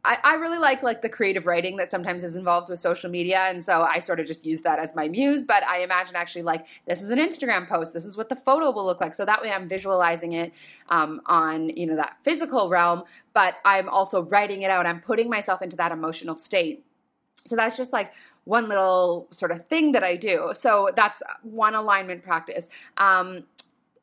I, 0.04 0.18
I, 0.22 0.34
really 0.34 0.58
like 0.58 0.82
like 0.82 1.02
the 1.02 1.08
creative 1.08 1.46
writing 1.46 1.76
that 1.76 1.90
sometimes 1.90 2.22
is 2.24 2.36
involved 2.36 2.68
with 2.68 2.78
social 2.78 3.10
media 3.10 3.40
and 3.40 3.64
so 3.64 3.82
i 3.82 3.98
sort 4.00 4.20
of 4.20 4.26
just 4.26 4.44
use 4.44 4.60
that 4.62 4.78
as 4.78 4.94
my 4.94 5.08
muse 5.08 5.44
but 5.44 5.62
i 5.64 5.78
imagine 5.80 6.16
actually 6.16 6.42
like 6.42 6.66
this 6.86 7.02
is 7.02 7.10
an 7.10 7.18
instagram 7.18 7.68
post 7.68 7.94
this 7.94 8.04
is 8.04 8.16
what 8.16 8.28
the 8.28 8.36
photo 8.36 8.70
will 8.70 8.84
look 8.84 9.00
like 9.00 9.14
so 9.14 9.24
that 9.24 9.40
way 9.40 9.50
i'm 9.50 9.68
visualizing 9.68 10.32
it 10.32 10.52
um, 10.90 11.20
on 11.26 11.70
you 11.70 11.86
know 11.86 11.96
that 11.96 12.16
physical 12.22 12.68
realm 12.68 13.02
but 13.32 13.56
i'm 13.64 13.88
also 13.88 14.24
writing 14.24 14.62
it 14.62 14.70
out 14.70 14.86
i'm 14.86 15.00
putting 15.00 15.30
myself 15.30 15.62
into 15.62 15.76
that 15.76 15.92
emotional 15.92 16.36
state 16.36 16.84
so 17.46 17.56
that's 17.56 17.76
just 17.76 17.92
like 17.92 18.12
one 18.44 18.68
little 18.68 19.26
sort 19.30 19.50
of 19.50 19.66
thing 19.66 19.92
that 19.92 20.04
I 20.04 20.16
do. 20.16 20.52
So 20.54 20.88
that's 20.96 21.22
one 21.42 21.74
alignment 21.74 22.22
practice. 22.22 22.68
Um, 22.96 23.46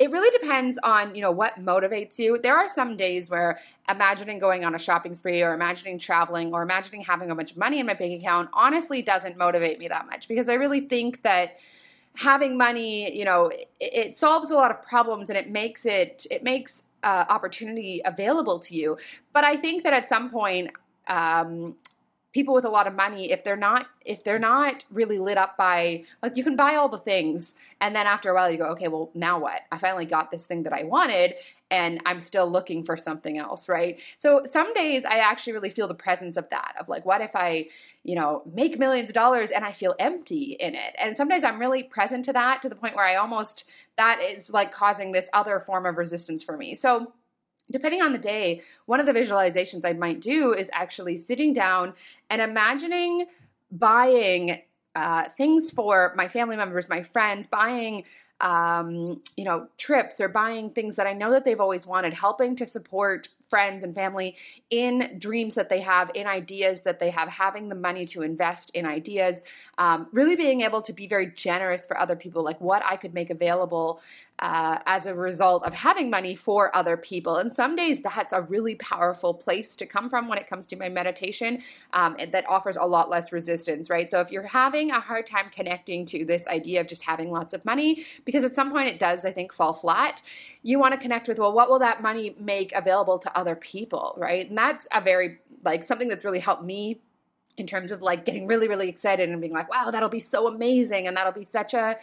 it 0.01 0.09
really 0.09 0.35
depends 0.39 0.79
on 0.81 1.13
you 1.13 1.21
know 1.21 1.29
what 1.29 1.59
motivates 1.59 2.17
you. 2.17 2.39
There 2.39 2.57
are 2.57 2.67
some 2.67 2.97
days 2.97 3.29
where 3.29 3.59
imagining 3.87 4.39
going 4.39 4.65
on 4.65 4.73
a 4.73 4.79
shopping 4.79 5.13
spree 5.13 5.43
or 5.43 5.53
imagining 5.53 5.99
traveling 5.99 6.51
or 6.55 6.63
imagining 6.63 7.01
having 7.01 7.29
a 7.29 7.35
bunch 7.35 7.51
of 7.51 7.57
money 7.57 7.79
in 7.79 7.85
my 7.85 7.93
bank 7.93 8.19
account 8.19 8.49
honestly 8.53 9.03
doesn't 9.03 9.37
motivate 9.37 9.77
me 9.77 9.87
that 9.87 10.07
much 10.07 10.27
because 10.27 10.49
i 10.49 10.53
really 10.53 10.79
think 10.79 11.21
that 11.21 11.57
having 12.15 12.57
money 12.57 13.15
you 13.15 13.25
know 13.25 13.47
it, 13.47 13.69
it 13.79 14.17
solves 14.17 14.49
a 14.49 14.55
lot 14.55 14.71
of 14.71 14.81
problems 14.81 15.29
and 15.29 15.37
it 15.37 15.51
makes 15.51 15.85
it 15.85 16.25
it 16.31 16.41
makes 16.41 16.83
uh, 17.03 17.25
opportunity 17.29 18.01
available 18.05 18.57
to 18.57 18.75
you. 18.75 18.97
But 19.33 19.43
i 19.43 19.55
think 19.55 19.83
that 19.83 19.93
at 19.93 20.09
some 20.09 20.31
point 20.31 20.71
um, 21.07 21.75
people 22.31 22.53
with 22.53 22.65
a 22.65 22.69
lot 22.69 22.87
of 22.87 22.95
money 22.95 23.31
if 23.31 23.43
they're 23.43 23.55
not 23.55 23.87
if 24.05 24.23
they're 24.23 24.39
not 24.39 24.83
really 24.91 25.19
lit 25.19 25.37
up 25.37 25.57
by 25.57 26.03
like 26.23 26.37
you 26.37 26.43
can 26.43 26.55
buy 26.55 26.75
all 26.75 26.89
the 26.89 26.97
things 26.97 27.55
and 27.79 27.95
then 27.95 28.07
after 28.07 28.29
a 28.29 28.33
while 28.33 28.49
you 28.49 28.57
go 28.57 28.65
okay 28.67 28.87
well 28.87 29.11
now 29.13 29.39
what? 29.39 29.61
I 29.71 29.77
finally 29.77 30.05
got 30.05 30.31
this 30.31 30.45
thing 30.45 30.63
that 30.63 30.73
i 30.73 30.83
wanted 30.83 31.35
and 31.69 32.01
i'm 32.05 32.19
still 32.19 32.49
looking 32.49 32.83
for 32.83 32.97
something 32.97 33.37
else 33.37 33.67
right? 33.67 33.99
So 34.17 34.43
some 34.43 34.73
days 34.73 35.05
i 35.05 35.17
actually 35.17 35.53
really 35.53 35.69
feel 35.69 35.87
the 35.87 35.93
presence 35.93 36.37
of 36.37 36.49
that 36.49 36.75
of 36.79 36.89
like 36.89 37.05
what 37.05 37.21
if 37.21 37.35
i 37.35 37.67
you 38.03 38.15
know 38.15 38.43
make 38.53 38.79
millions 38.79 39.09
of 39.09 39.13
dollars 39.13 39.49
and 39.49 39.65
i 39.65 39.71
feel 39.71 39.95
empty 39.99 40.57
in 40.59 40.75
it? 40.75 40.95
And 40.97 41.17
sometimes 41.17 41.43
i'm 41.43 41.59
really 41.59 41.83
present 41.83 42.25
to 42.25 42.33
that 42.33 42.61
to 42.61 42.69
the 42.69 42.75
point 42.75 42.95
where 42.95 43.05
i 43.05 43.15
almost 43.15 43.65
that 43.97 44.21
is 44.21 44.51
like 44.51 44.71
causing 44.71 45.11
this 45.11 45.29
other 45.33 45.59
form 45.59 45.85
of 45.85 45.97
resistance 45.97 46.41
for 46.41 46.57
me. 46.57 46.75
So 46.75 47.13
depending 47.71 48.01
on 48.01 48.11
the 48.11 48.19
day, 48.19 48.61
one 48.85 48.99
of 48.99 49.05
the 49.05 49.13
visualizations 49.13 49.85
I 49.85 49.93
might 49.93 50.19
do 50.21 50.53
is 50.53 50.69
actually 50.73 51.17
sitting 51.17 51.53
down 51.53 51.93
and 52.29 52.41
imagining 52.41 53.25
buying 53.71 54.61
uh, 54.95 55.23
things 55.23 55.71
for 55.71 56.13
my 56.15 56.27
family 56.27 56.57
members, 56.57 56.89
my 56.89 57.01
friends, 57.01 57.47
buying 57.47 58.03
um, 58.41 59.21
you 59.37 59.43
know 59.43 59.67
trips 59.77 60.19
or 60.19 60.27
buying 60.27 60.71
things 60.71 60.95
that 60.95 61.07
I 61.07 61.13
know 61.13 61.31
that 61.31 61.45
they've 61.45 61.59
always 61.59 61.87
wanted, 61.87 62.13
helping 62.13 62.55
to 62.57 62.65
support 62.65 63.29
friends 63.51 63.83
and 63.83 63.93
family 63.93 64.37
in 64.69 65.17
dreams 65.19 65.55
that 65.55 65.67
they 65.67 65.81
have, 65.81 66.09
in 66.15 66.25
ideas 66.25 66.81
that 66.81 67.01
they 67.01 67.09
have, 67.09 67.27
having 67.27 67.67
the 67.67 67.75
money 67.75 68.05
to 68.05 68.21
invest 68.21 68.71
in 68.73 68.85
ideas, 68.85 69.43
um, 69.77 70.07
really 70.13 70.37
being 70.37 70.61
able 70.61 70.81
to 70.81 70.93
be 70.93 71.05
very 71.05 71.29
generous 71.29 71.85
for 71.85 71.97
other 71.97 72.15
people, 72.15 72.43
like 72.43 72.59
what 72.61 72.81
I 72.85 72.95
could 72.95 73.13
make 73.13 73.29
available 73.29 74.01
uh, 74.41 74.79
as 74.87 75.05
a 75.05 75.13
result 75.13 75.65
of 75.65 75.73
having 75.73 76.09
money 76.09 76.35
for 76.35 76.75
other 76.75 76.97
people. 76.97 77.37
And 77.37 77.53
some 77.53 77.75
days 77.75 77.99
that's 78.01 78.33
a 78.33 78.41
really 78.41 78.75
powerful 78.75 79.33
place 79.33 79.75
to 79.75 79.85
come 79.85 80.09
from 80.09 80.27
when 80.27 80.39
it 80.39 80.47
comes 80.47 80.65
to 80.67 80.75
my 80.75 80.89
meditation 80.89 81.61
um, 81.93 82.15
that 82.31 82.49
offers 82.49 82.75
a 82.75 82.85
lot 82.85 83.09
less 83.09 83.31
resistance, 83.31 83.89
right? 83.89 84.09
So 84.09 84.19
if 84.19 84.31
you're 84.31 84.43
having 84.43 84.91
a 84.91 84.99
hard 84.99 85.27
time 85.27 85.51
connecting 85.51 86.05
to 86.07 86.25
this 86.25 86.47
idea 86.47 86.81
of 86.81 86.87
just 86.87 87.03
having 87.03 87.31
lots 87.31 87.53
of 87.53 87.63
money, 87.65 88.03
because 88.25 88.43
at 88.43 88.55
some 88.55 88.71
point 88.71 88.87
it 88.87 88.99
does, 88.99 89.25
I 89.25 89.31
think, 89.31 89.53
fall 89.53 89.73
flat, 89.73 90.23
you 90.63 90.79
want 90.79 90.93
to 90.93 90.99
connect 90.99 91.27
with, 91.27 91.37
well, 91.37 91.53
what 91.53 91.69
will 91.69 91.79
that 91.79 92.01
money 92.01 92.35
make 92.39 92.73
available 92.73 93.19
to 93.19 93.37
other 93.37 93.55
people, 93.55 94.15
right? 94.17 94.49
And 94.49 94.57
that's 94.57 94.87
a 94.91 95.01
very, 95.01 95.37
like, 95.63 95.83
something 95.83 96.07
that's 96.07 96.25
really 96.25 96.39
helped 96.39 96.63
me 96.63 96.99
in 97.57 97.67
terms 97.67 97.91
of 97.91 98.01
like 98.01 98.25
getting 98.25 98.47
really 98.47 98.67
really 98.67 98.87
excited 98.87 99.29
and 99.29 99.39
being 99.41 99.53
like 99.53 99.69
wow 99.69 99.91
that'll 99.91 100.09
be 100.09 100.19
so 100.19 100.47
amazing 100.47 101.07
and 101.07 101.17
that'll 101.17 101.33
be 101.33 101.43
such 101.43 101.73
a 101.73 101.97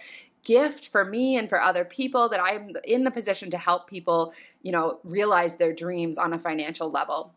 gift 0.48 0.88
for 0.88 1.04
me 1.04 1.36
and 1.36 1.46
for 1.46 1.60
other 1.60 1.84
people 1.84 2.30
that 2.30 2.40
I'm 2.42 2.72
in 2.84 3.04
the 3.04 3.10
position 3.10 3.50
to 3.50 3.58
help 3.58 3.86
people, 3.86 4.32
you 4.62 4.72
know, 4.72 4.98
realize 5.04 5.56
their 5.56 5.74
dreams 5.74 6.16
on 6.16 6.32
a 6.32 6.38
financial 6.38 6.90
level. 6.90 7.34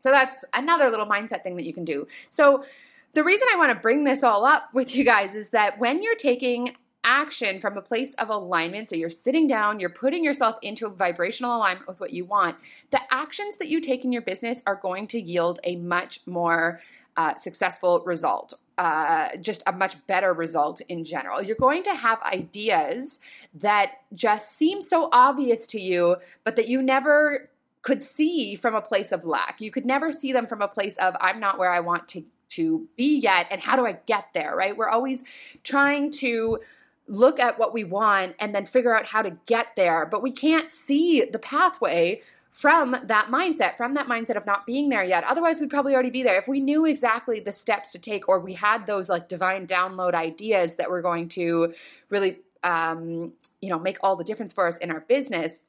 So 0.00 0.10
that's 0.10 0.46
another 0.54 0.88
little 0.88 1.04
mindset 1.04 1.42
thing 1.42 1.56
that 1.56 1.66
you 1.66 1.74
can 1.74 1.84
do. 1.84 2.06
So 2.30 2.64
the 3.12 3.22
reason 3.22 3.48
I 3.52 3.58
want 3.58 3.72
to 3.72 3.78
bring 3.78 4.04
this 4.04 4.24
all 4.24 4.46
up 4.46 4.70
with 4.72 4.96
you 4.96 5.04
guys 5.04 5.34
is 5.34 5.50
that 5.50 5.78
when 5.78 6.02
you're 6.02 6.16
taking 6.16 6.74
action 7.04 7.60
from 7.60 7.78
a 7.78 7.80
place 7.80 8.12
of 8.14 8.28
alignment. 8.28 8.88
So 8.88 8.96
you're 8.96 9.08
sitting 9.08 9.46
down, 9.46 9.80
you're 9.80 9.88
putting 9.88 10.22
yourself 10.22 10.56
into 10.62 10.86
a 10.86 10.90
vibrational 10.90 11.56
alignment 11.56 11.88
with 11.88 12.00
what 12.00 12.12
you 12.12 12.26
want. 12.26 12.56
The 12.90 13.00
actions 13.10 13.56
that 13.58 13.68
you 13.68 13.80
take 13.80 14.04
in 14.04 14.12
your 14.12 14.20
business 14.20 14.62
are 14.66 14.74
going 14.74 15.06
to 15.08 15.20
yield 15.20 15.58
a 15.64 15.76
much 15.76 16.20
more 16.26 16.80
uh, 17.16 17.34
successful 17.34 18.02
result. 18.04 18.52
Uh, 18.78 19.36
just 19.40 19.64
a 19.66 19.72
much 19.72 19.96
better 20.06 20.32
result 20.32 20.80
in 20.82 21.04
general. 21.04 21.42
You're 21.42 21.56
going 21.56 21.82
to 21.82 21.92
have 21.92 22.22
ideas 22.22 23.18
that 23.54 23.94
just 24.14 24.56
seem 24.56 24.82
so 24.82 25.08
obvious 25.10 25.66
to 25.68 25.80
you, 25.80 26.14
but 26.44 26.54
that 26.54 26.68
you 26.68 26.80
never 26.80 27.50
could 27.82 28.00
see 28.00 28.54
from 28.54 28.76
a 28.76 28.80
place 28.80 29.10
of 29.10 29.24
lack. 29.24 29.60
You 29.60 29.72
could 29.72 29.84
never 29.84 30.12
see 30.12 30.32
them 30.32 30.46
from 30.46 30.62
a 30.62 30.68
place 30.68 30.96
of, 30.98 31.16
I'm 31.20 31.40
not 31.40 31.58
where 31.58 31.72
I 31.72 31.80
want 31.80 32.06
to, 32.10 32.22
to 32.50 32.86
be 32.96 33.18
yet, 33.18 33.48
and 33.50 33.60
how 33.60 33.74
do 33.74 33.84
I 33.84 33.98
get 34.06 34.26
there, 34.32 34.54
right? 34.54 34.76
We're 34.76 34.88
always 34.88 35.24
trying 35.64 36.12
to 36.22 36.60
look 37.08 37.40
at 37.40 37.58
what 37.58 37.74
we 37.74 37.82
want 37.82 38.36
and 38.38 38.54
then 38.54 38.64
figure 38.64 38.94
out 38.94 39.06
how 39.06 39.22
to 39.22 39.36
get 39.46 39.74
there, 39.74 40.06
but 40.06 40.22
we 40.22 40.30
can't 40.30 40.70
see 40.70 41.24
the 41.24 41.38
pathway 41.40 42.20
from 42.58 42.96
that 43.04 43.28
mindset, 43.28 43.76
from 43.76 43.94
that 43.94 44.08
mindset 44.08 44.34
of 44.34 44.44
not 44.44 44.66
being 44.66 44.88
there 44.88 45.04
yet. 45.04 45.22
Otherwise, 45.22 45.60
we'd 45.60 45.70
probably 45.70 45.94
already 45.94 46.10
be 46.10 46.24
there. 46.24 46.36
If 46.36 46.48
we 46.48 46.58
knew 46.58 46.86
exactly 46.86 47.38
the 47.38 47.52
steps 47.52 47.92
to 47.92 48.00
take, 48.00 48.28
or 48.28 48.40
we 48.40 48.52
had 48.52 48.84
those 48.84 49.08
like 49.08 49.28
divine 49.28 49.68
download 49.68 50.14
ideas 50.14 50.74
that 50.74 50.90
were 50.90 51.00
going 51.00 51.28
to 51.28 51.72
really, 52.08 52.40
um, 52.64 53.32
you 53.62 53.68
know, 53.68 53.78
make 53.78 53.98
all 54.02 54.16
the 54.16 54.24
difference 54.24 54.52
for 54.52 54.66
us 54.66 54.76
in 54.78 54.90
our 54.90 55.02
business, 55.02 55.60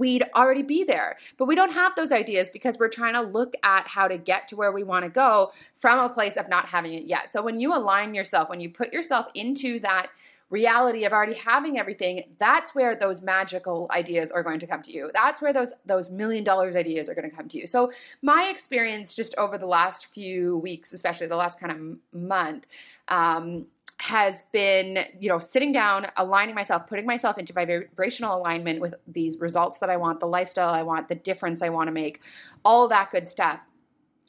we'd 0.00 0.24
already 0.34 0.62
be 0.62 0.82
there. 0.82 1.16
But 1.36 1.46
we 1.46 1.54
don't 1.54 1.72
have 1.72 1.94
those 1.94 2.10
ideas 2.10 2.50
because 2.50 2.78
we're 2.78 2.88
trying 2.88 3.14
to 3.14 3.22
look 3.22 3.54
at 3.62 3.86
how 3.86 4.08
to 4.08 4.18
get 4.18 4.48
to 4.48 4.56
where 4.56 4.72
we 4.72 4.82
want 4.82 5.04
to 5.04 5.10
go 5.10 5.52
from 5.76 5.98
a 5.98 6.08
place 6.08 6.36
of 6.36 6.48
not 6.48 6.66
having 6.66 6.94
it 6.94 7.04
yet. 7.04 7.32
So 7.32 7.42
when 7.42 7.60
you 7.60 7.74
align 7.74 8.14
yourself, 8.14 8.48
when 8.48 8.60
you 8.60 8.70
put 8.70 8.92
yourself 8.92 9.26
into 9.34 9.78
that 9.80 10.08
reality 10.48 11.04
of 11.04 11.12
already 11.12 11.34
having 11.34 11.78
everything, 11.78 12.24
that's 12.38 12.74
where 12.74 12.96
those 12.96 13.22
magical 13.22 13.88
ideas 13.92 14.30
are 14.32 14.42
going 14.42 14.58
to 14.58 14.66
come 14.66 14.82
to 14.82 14.92
you. 14.92 15.10
That's 15.14 15.40
where 15.40 15.52
those 15.52 15.72
those 15.86 16.10
million 16.10 16.42
dollars 16.42 16.74
ideas 16.74 17.08
are 17.08 17.14
going 17.14 17.30
to 17.30 17.34
come 17.34 17.48
to 17.48 17.58
you. 17.58 17.66
So 17.66 17.92
my 18.20 18.48
experience 18.50 19.14
just 19.14 19.34
over 19.38 19.56
the 19.56 19.66
last 19.66 20.06
few 20.06 20.56
weeks, 20.58 20.92
especially 20.92 21.28
the 21.28 21.36
last 21.36 21.60
kind 21.60 21.72
of 21.72 22.20
month, 22.20 22.66
um, 23.08 23.66
has 24.00 24.44
been, 24.50 25.04
you 25.18 25.28
know, 25.28 25.38
sitting 25.38 25.72
down, 25.72 26.06
aligning 26.16 26.54
myself, 26.54 26.86
putting 26.86 27.06
myself 27.06 27.38
into 27.38 27.52
vibrational 27.52 28.36
alignment 28.36 28.80
with 28.80 28.94
these 29.06 29.38
results 29.38 29.78
that 29.78 29.90
I 29.90 29.96
want, 29.98 30.20
the 30.20 30.26
lifestyle 30.26 30.72
I 30.72 30.82
want, 30.82 31.08
the 31.08 31.14
difference 31.14 31.60
I 31.60 31.68
want 31.68 31.88
to 31.88 31.92
make, 31.92 32.22
all 32.64 32.88
that 32.88 33.10
good 33.12 33.28
stuff. 33.28 33.60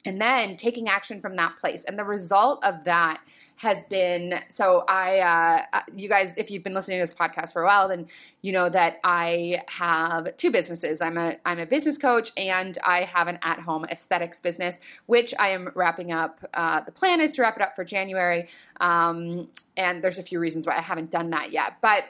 And 0.04 0.20
then 0.20 0.56
taking 0.56 0.88
action 0.88 1.20
from 1.20 1.36
that 1.36 1.56
place. 1.56 1.84
And 1.84 1.98
the 1.98 2.04
result 2.04 2.64
of 2.64 2.84
that 2.84 3.20
has 3.62 3.84
been 3.84 4.40
so 4.48 4.84
I 4.88 5.20
uh, 5.20 5.76
uh, 5.76 5.82
you 5.94 6.08
guys 6.08 6.36
if 6.36 6.50
you've 6.50 6.64
been 6.64 6.74
listening 6.74 6.98
to 6.98 7.04
this 7.04 7.14
podcast 7.14 7.52
for 7.52 7.62
a 7.62 7.64
while 7.64 7.86
then 7.86 8.08
you 8.40 8.50
know 8.50 8.68
that 8.68 8.98
I 9.04 9.62
have 9.68 10.36
two 10.36 10.50
businesses. 10.50 11.00
I'm 11.00 11.16
a 11.16 11.36
I'm 11.46 11.60
a 11.60 11.66
business 11.66 11.96
coach 11.96 12.32
and 12.36 12.76
I 12.84 13.02
have 13.02 13.28
an 13.28 13.38
at 13.42 13.60
home 13.60 13.84
aesthetics 13.84 14.40
business 14.40 14.80
which 15.06 15.32
I 15.38 15.50
am 15.50 15.70
wrapping 15.76 16.10
up 16.10 16.44
uh, 16.54 16.80
the 16.80 16.90
plan 16.90 17.20
is 17.20 17.30
to 17.32 17.42
wrap 17.42 17.54
it 17.54 17.62
up 17.62 17.76
for 17.76 17.84
January. 17.84 18.48
Um, 18.80 19.48
and 19.76 20.02
there's 20.02 20.18
a 20.18 20.24
few 20.24 20.40
reasons 20.40 20.66
why 20.66 20.76
I 20.76 20.80
haven't 20.80 21.12
done 21.12 21.30
that 21.30 21.52
yet. 21.52 21.76
But 21.80 22.06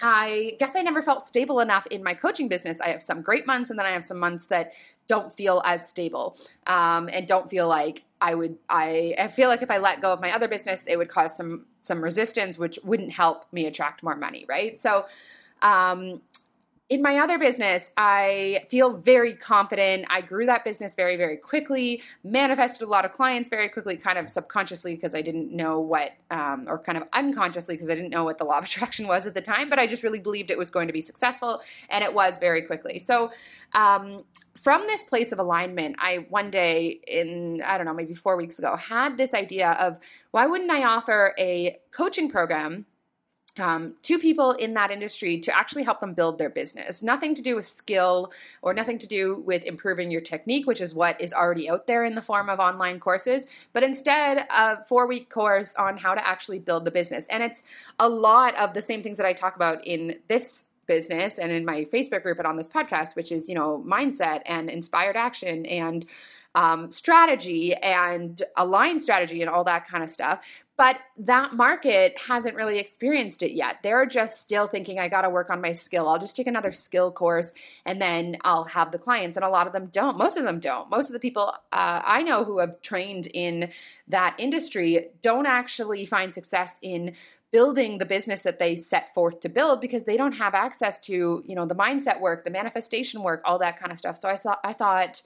I 0.00 0.56
guess 0.58 0.76
I 0.76 0.82
never 0.82 1.00
felt 1.00 1.26
stable 1.26 1.60
enough 1.60 1.86
in 1.86 2.02
my 2.02 2.14
coaching 2.14 2.48
business. 2.48 2.80
I 2.80 2.88
have 2.88 3.02
some 3.02 3.22
great 3.22 3.46
months, 3.46 3.70
and 3.70 3.78
then 3.78 3.86
I 3.86 3.90
have 3.90 4.04
some 4.04 4.18
months 4.18 4.46
that 4.46 4.72
don't 5.08 5.32
feel 5.32 5.62
as 5.64 5.88
stable 5.88 6.36
um, 6.66 7.08
and 7.12 7.26
don't 7.26 7.48
feel 7.48 7.66
like 7.68 8.02
I 8.20 8.34
would. 8.34 8.58
I, 8.68 9.14
I 9.18 9.28
feel 9.28 9.48
like 9.48 9.62
if 9.62 9.70
I 9.70 9.78
let 9.78 10.00
go 10.00 10.12
of 10.12 10.20
my 10.20 10.32
other 10.34 10.48
business, 10.48 10.84
it 10.86 10.96
would 10.96 11.08
cause 11.08 11.36
some 11.36 11.66
some 11.80 12.02
resistance, 12.02 12.58
which 12.58 12.78
wouldn't 12.84 13.12
help 13.12 13.46
me 13.52 13.66
attract 13.66 14.02
more 14.02 14.16
money, 14.16 14.44
right? 14.48 14.78
So, 14.78 15.06
um, 15.62 16.20
in 16.88 17.02
my 17.02 17.18
other 17.18 17.36
business, 17.36 17.90
I 17.96 18.64
feel 18.68 18.96
very 18.96 19.34
confident. 19.34 20.06
I 20.08 20.20
grew 20.20 20.46
that 20.46 20.64
business 20.64 20.94
very, 20.94 21.16
very 21.16 21.36
quickly, 21.36 22.00
manifested 22.22 22.82
a 22.82 22.86
lot 22.86 23.04
of 23.04 23.10
clients 23.10 23.50
very 23.50 23.68
quickly, 23.68 23.96
kind 23.96 24.18
of 24.18 24.30
subconsciously 24.30 24.94
because 24.94 25.12
I 25.12 25.20
didn't 25.20 25.50
know 25.50 25.80
what, 25.80 26.12
um, 26.30 26.66
or 26.68 26.78
kind 26.78 26.96
of 26.96 27.08
unconsciously 27.12 27.74
because 27.74 27.90
I 27.90 27.96
didn't 27.96 28.10
know 28.10 28.22
what 28.22 28.38
the 28.38 28.44
law 28.44 28.58
of 28.58 28.64
attraction 28.66 29.08
was 29.08 29.26
at 29.26 29.34
the 29.34 29.40
time, 29.40 29.68
but 29.68 29.80
I 29.80 29.88
just 29.88 30.04
really 30.04 30.20
believed 30.20 30.52
it 30.52 30.58
was 30.58 30.70
going 30.70 30.86
to 30.86 30.92
be 30.92 31.00
successful, 31.00 31.60
and 31.90 32.04
it 32.04 32.14
was 32.14 32.38
very 32.38 32.62
quickly. 32.62 33.00
So, 33.00 33.32
um, 33.74 34.24
from 34.54 34.86
this 34.86 35.04
place 35.04 35.32
of 35.32 35.38
alignment, 35.38 35.96
I 35.98 36.26
one 36.28 36.50
day 36.50 37.00
in, 37.06 37.62
I 37.66 37.76
don't 37.76 37.86
know, 37.86 37.94
maybe 37.94 38.14
four 38.14 38.36
weeks 38.36 38.58
ago, 38.58 38.76
had 38.76 39.16
this 39.16 39.34
idea 39.34 39.72
of 39.72 39.98
why 40.30 40.46
wouldn't 40.46 40.70
I 40.70 40.84
offer 40.84 41.34
a 41.38 41.76
coaching 41.90 42.30
program? 42.30 42.86
Um, 43.58 43.94
to 44.02 44.18
people 44.18 44.52
in 44.52 44.74
that 44.74 44.90
industry 44.90 45.40
to 45.40 45.56
actually 45.56 45.82
help 45.82 46.00
them 46.00 46.14
build 46.14 46.38
their 46.38 46.50
business. 46.50 47.02
Nothing 47.02 47.34
to 47.34 47.42
do 47.42 47.56
with 47.56 47.66
skill 47.66 48.32
or 48.62 48.74
nothing 48.74 48.98
to 48.98 49.06
do 49.06 49.42
with 49.46 49.64
improving 49.64 50.10
your 50.10 50.20
technique, 50.20 50.66
which 50.66 50.80
is 50.80 50.94
what 50.94 51.20
is 51.20 51.32
already 51.32 51.68
out 51.70 51.86
there 51.86 52.04
in 52.04 52.14
the 52.14 52.22
form 52.22 52.48
of 52.48 52.58
online 52.58 53.00
courses, 53.00 53.46
but 53.72 53.82
instead 53.82 54.46
a 54.50 54.84
four 54.84 55.06
week 55.06 55.30
course 55.30 55.74
on 55.76 55.96
how 55.96 56.14
to 56.14 56.26
actually 56.26 56.58
build 56.58 56.84
the 56.84 56.90
business. 56.90 57.26
And 57.28 57.42
it's 57.42 57.62
a 57.98 58.08
lot 58.08 58.54
of 58.56 58.74
the 58.74 58.82
same 58.82 59.02
things 59.02 59.16
that 59.18 59.26
I 59.26 59.32
talk 59.32 59.56
about 59.56 59.84
in 59.86 60.18
this 60.28 60.64
business 60.86 61.38
and 61.38 61.50
in 61.50 61.64
my 61.64 61.84
Facebook 61.84 62.22
group 62.22 62.38
and 62.38 62.46
on 62.46 62.56
this 62.56 62.70
podcast, 62.70 63.16
which 63.16 63.32
is, 63.32 63.48
you 63.48 63.54
know, 63.54 63.82
mindset 63.86 64.42
and 64.46 64.70
inspired 64.70 65.16
action 65.16 65.66
and 65.66 66.06
um, 66.54 66.90
strategy 66.90 67.74
and 67.74 68.42
aligned 68.56 69.02
strategy 69.02 69.42
and 69.42 69.50
all 69.50 69.64
that 69.64 69.86
kind 69.86 70.02
of 70.02 70.10
stuff. 70.10 70.64
But 70.76 70.98
that 71.18 71.54
market 71.54 72.18
hasn't 72.18 72.54
really 72.54 72.78
experienced 72.78 73.42
it 73.42 73.52
yet. 73.52 73.78
They're 73.82 74.04
just 74.04 74.42
still 74.42 74.66
thinking, 74.66 74.98
I 74.98 75.08
got 75.08 75.22
to 75.22 75.30
work 75.30 75.48
on 75.48 75.62
my 75.62 75.72
skill. 75.72 76.06
I'll 76.06 76.18
just 76.18 76.36
take 76.36 76.46
another 76.46 76.70
skill 76.72 77.10
course 77.10 77.54
and 77.86 78.00
then 78.00 78.36
I'll 78.42 78.64
have 78.64 78.92
the 78.92 78.98
clients. 78.98 79.38
And 79.38 79.44
a 79.44 79.48
lot 79.48 79.66
of 79.66 79.72
them 79.72 79.86
don't. 79.86 80.18
Most 80.18 80.36
of 80.36 80.44
them 80.44 80.60
don't. 80.60 80.90
Most 80.90 81.08
of 81.08 81.14
the 81.14 81.20
people 81.20 81.54
uh, 81.72 82.02
I 82.04 82.22
know 82.22 82.44
who 82.44 82.58
have 82.58 82.82
trained 82.82 83.26
in 83.32 83.70
that 84.08 84.36
industry 84.38 85.08
don't 85.22 85.46
actually 85.46 86.04
find 86.04 86.34
success 86.34 86.78
in 86.82 87.14
building 87.52 87.96
the 87.96 88.04
business 88.04 88.42
that 88.42 88.58
they 88.58 88.76
set 88.76 89.14
forth 89.14 89.40
to 89.40 89.48
build 89.48 89.80
because 89.80 90.04
they 90.04 90.16
don't 90.16 90.34
have 90.34 90.54
access 90.54 91.00
to 91.00 91.42
you 91.46 91.54
know 91.54 91.64
the 91.64 91.74
mindset 91.74 92.20
work 92.20 92.44
the 92.44 92.50
manifestation 92.50 93.22
work 93.22 93.40
all 93.44 93.58
that 93.58 93.78
kind 93.78 93.92
of 93.92 93.98
stuff 93.98 94.18
so 94.18 94.28
i 94.28 94.36
thought 94.36 94.58
i 94.64 94.72
thought 94.72 95.22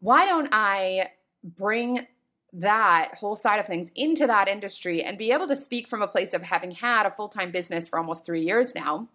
why 0.00 0.26
don't 0.26 0.48
i 0.52 1.08
bring 1.42 2.06
that 2.54 3.14
whole 3.14 3.36
side 3.36 3.58
of 3.58 3.66
things 3.66 3.90
into 3.96 4.26
that 4.26 4.48
industry 4.48 5.02
and 5.02 5.18
be 5.18 5.32
able 5.32 5.48
to 5.48 5.56
speak 5.56 5.88
from 5.88 6.02
a 6.02 6.06
place 6.06 6.32
of 6.32 6.42
having 6.42 6.70
had 6.70 7.04
a 7.04 7.10
full-time 7.10 7.50
business 7.50 7.88
for 7.88 7.98
almost 7.98 8.24
three 8.24 8.42
years 8.42 8.74
now 8.74 9.08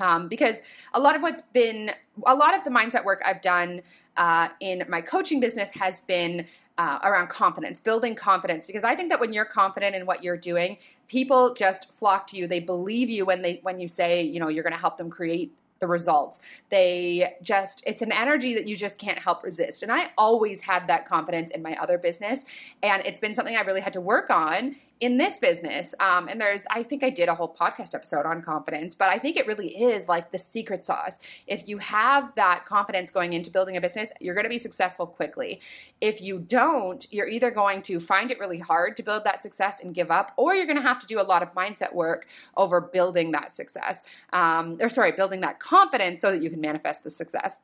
um, 0.00 0.28
because 0.28 0.56
a 0.92 1.00
lot 1.00 1.14
of 1.14 1.22
what's 1.22 1.42
been 1.52 1.90
a 2.26 2.34
lot 2.34 2.56
of 2.56 2.64
the 2.64 2.70
mindset 2.70 3.04
work 3.04 3.22
i've 3.24 3.40
done 3.40 3.80
uh, 4.16 4.48
in 4.60 4.84
my 4.88 5.00
coaching 5.00 5.40
business 5.40 5.72
has 5.72 6.00
been 6.00 6.46
uh, 6.76 6.98
around 7.04 7.28
confidence, 7.28 7.78
building 7.78 8.14
confidence. 8.14 8.66
Because 8.66 8.84
I 8.84 8.94
think 8.96 9.10
that 9.10 9.20
when 9.20 9.32
you're 9.32 9.44
confident 9.44 9.94
in 9.94 10.06
what 10.06 10.24
you're 10.24 10.36
doing, 10.36 10.78
people 11.08 11.54
just 11.54 11.92
flock 11.92 12.26
to 12.28 12.36
you. 12.36 12.46
They 12.46 12.60
believe 12.60 13.08
you 13.08 13.24
when 13.24 13.42
they 13.42 13.60
when 13.62 13.78
you 13.78 13.88
say, 13.88 14.22
you 14.22 14.40
know, 14.40 14.48
you're 14.48 14.64
going 14.64 14.74
to 14.74 14.78
help 14.78 14.98
them 14.98 15.10
create 15.10 15.52
the 15.78 15.86
results. 15.86 16.40
They 16.70 17.36
just, 17.42 17.82
it's 17.86 18.02
an 18.02 18.12
energy 18.12 18.54
that 18.54 18.66
you 18.66 18.76
just 18.76 18.98
can't 18.98 19.18
help 19.18 19.42
resist. 19.42 19.82
And 19.82 19.92
I 19.92 20.10
always 20.16 20.60
had 20.60 20.86
that 20.88 21.06
confidence 21.06 21.50
in 21.50 21.62
my 21.62 21.76
other 21.80 21.98
business. 21.98 22.44
And 22.82 23.02
it's 23.04 23.20
been 23.20 23.34
something 23.34 23.56
I 23.56 23.62
really 23.62 23.80
had 23.80 23.92
to 23.94 24.00
work 24.00 24.30
on 24.30 24.76
in 25.04 25.18
this 25.18 25.38
business, 25.38 25.94
um, 26.00 26.28
and 26.28 26.40
there's, 26.40 26.64
I 26.70 26.82
think 26.82 27.04
I 27.04 27.10
did 27.10 27.28
a 27.28 27.34
whole 27.34 27.54
podcast 27.54 27.94
episode 27.94 28.24
on 28.24 28.40
confidence, 28.40 28.94
but 28.94 29.10
I 29.10 29.18
think 29.18 29.36
it 29.36 29.46
really 29.46 29.68
is 29.68 30.08
like 30.08 30.32
the 30.32 30.38
secret 30.38 30.86
sauce. 30.86 31.20
If 31.46 31.68
you 31.68 31.76
have 31.76 32.34
that 32.36 32.64
confidence 32.64 33.10
going 33.10 33.34
into 33.34 33.50
building 33.50 33.76
a 33.76 33.82
business, 33.82 34.12
you're 34.18 34.34
going 34.34 34.46
to 34.46 34.50
be 34.50 34.56
successful 34.56 35.06
quickly. 35.06 35.60
If 36.00 36.22
you 36.22 36.38
don't, 36.38 37.06
you're 37.12 37.28
either 37.28 37.50
going 37.50 37.82
to 37.82 38.00
find 38.00 38.30
it 38.30 38.38
really 38.38 38.58
hard 38.58 38.96
to 38.96 39.02
build 39.02 39.24
that 39.24 39.42
success 39.42 39.82
and 39.82 39.94
give 39.94 40.10
up, 40.10 40.32
or 40.38 40.54
you're 40.54 40.64
going 40.64 40.78
to 40.78 40.82
have 40.82 41.00
to 41.00 41.06
do 41.06 41.20
a 41.20 41.22
lot 41.22 41.42
of 41.42 41.52
mindset 41.52 41.92
work 41.92 42.26
over 42.56 42.80
building 42.80 43.32
that 43.32 43.54
success, 43.54 44.04
um, 44.32 44.78
or 44.80 44.88
sorry, 44.88 45.12
building 45.12 45.42
that 45.42 45.60
confidence 45.60 46.22
so 46.22 46.30
that 46.30 46.40
you 46.40 46.48
can 46.48 46.62
manifest 46.62 47.04
the 47.04 47.10
success. 47.10 47.60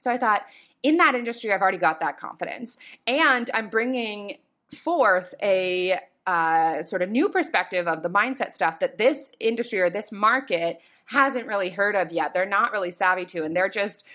So 0.00 0.10
I 0.10 0.16
thought, 0.16 0.46
in 0.82 0.96
that 0.96 1.14
industry, 1.14 1.52
I've 1.52 1.60
already 1.60 1.76
got 1.76 2.00
that 2.00 2.16
confidence. 2.16 2.78
And 3.06 3.50
I'm 3.52 3.68
bringing 3.68 4.38
forth 4.74 5.34
a 5.42 5.98
uh, 6.30 6.80
sort 6.84 7.02
of 7.02 7.10
new 7.10 7.28
perspective 7.28 7.88
of 7.88 8.04
the 8.04 8.08
mindset 8.08 8.52
stuff 8.52 8.78
that 8.78 8.98
this 8.98 9.32
industry 9.40 9.80
or 9.80 9.90
this 9.90 10.12
market 10.12 10.80
hasn't 11.06 11.44
really 11.44 11.70
heard 11.70 11.96
of 11.96 12.12
yet. 12.12 12.32
They're 12.32 12.46
not 12.46 12.70
really 12.70 12.92
savvy 12.92 13.24
to, 13.26 13.42
and 13.42 13.56
they're 13.56 13.68
just 13.68 14.06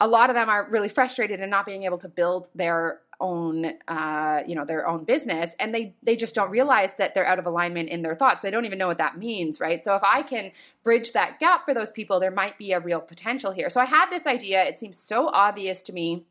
a 0.00 0.08
lot 0.08 0.30
of 0.30 0.34
them 0.34 0.48
are 0.48 0.66
really 0.70 0.88
frustrated 0.88 1.40
in 1.40 1.50
not 1.50 1.66
being 1.66 1.82
able 1.82 1.98
to 1.98 2.08
build 2.08 2.48
their 2.54 3.00
own 3.20 3.72
uh, 3.86 4.42
you 4.46 4.54
know 4.54 4.64
their 4.64 4.86
own 4.86 5.04
business 5.04 5.54
and 5.58 5.74
they 5.74 5.92
they 6.02 6.16
just 6.16 6.34
don't 6.34 6.50
realize 6.50 6.94
that 6.98 7.14
they're 7.14 7.26
out 7.26 7.38
of 7.38 7.44
alignment 7.44 7.90
in 7.90 8.00
their 8.00 8.14
thoughts. 8.14 8.40
They 8.40 8.50
don't 8.50 8.64
even 8.64 8.78
know 8.78 8.86
what 8.86 8.98
that 8.98 9.18
means 9.18 9.60
right? 9.60 9.84
So 9.84 9.94
if 9.96 10.02
i 10.04 10.22
can 10.22 10.52
bridge 10.84 11.12
that 11.12 11.38
gap 11.40 11.66
for 11.66 11.74
those 11.74 11.90
people 11.90 12.20
there 12.20 12.30
might 12.30 12.56
be 12.56 12.72
a 12.72 12.80
real 12.80 13.00
potential 13.00 13.50
here. 13.50 13.68
So 13.68 13.80
i 13.80 13.84
had 13.84 14.08
this 14.08 14.26
idea. 14.26 14.62
It 14.62 14.78
seems 14.78 14.96
so 14.96 15.28
obvious 15.28 15.82
to 15.82 15.92
me 15.92 16.24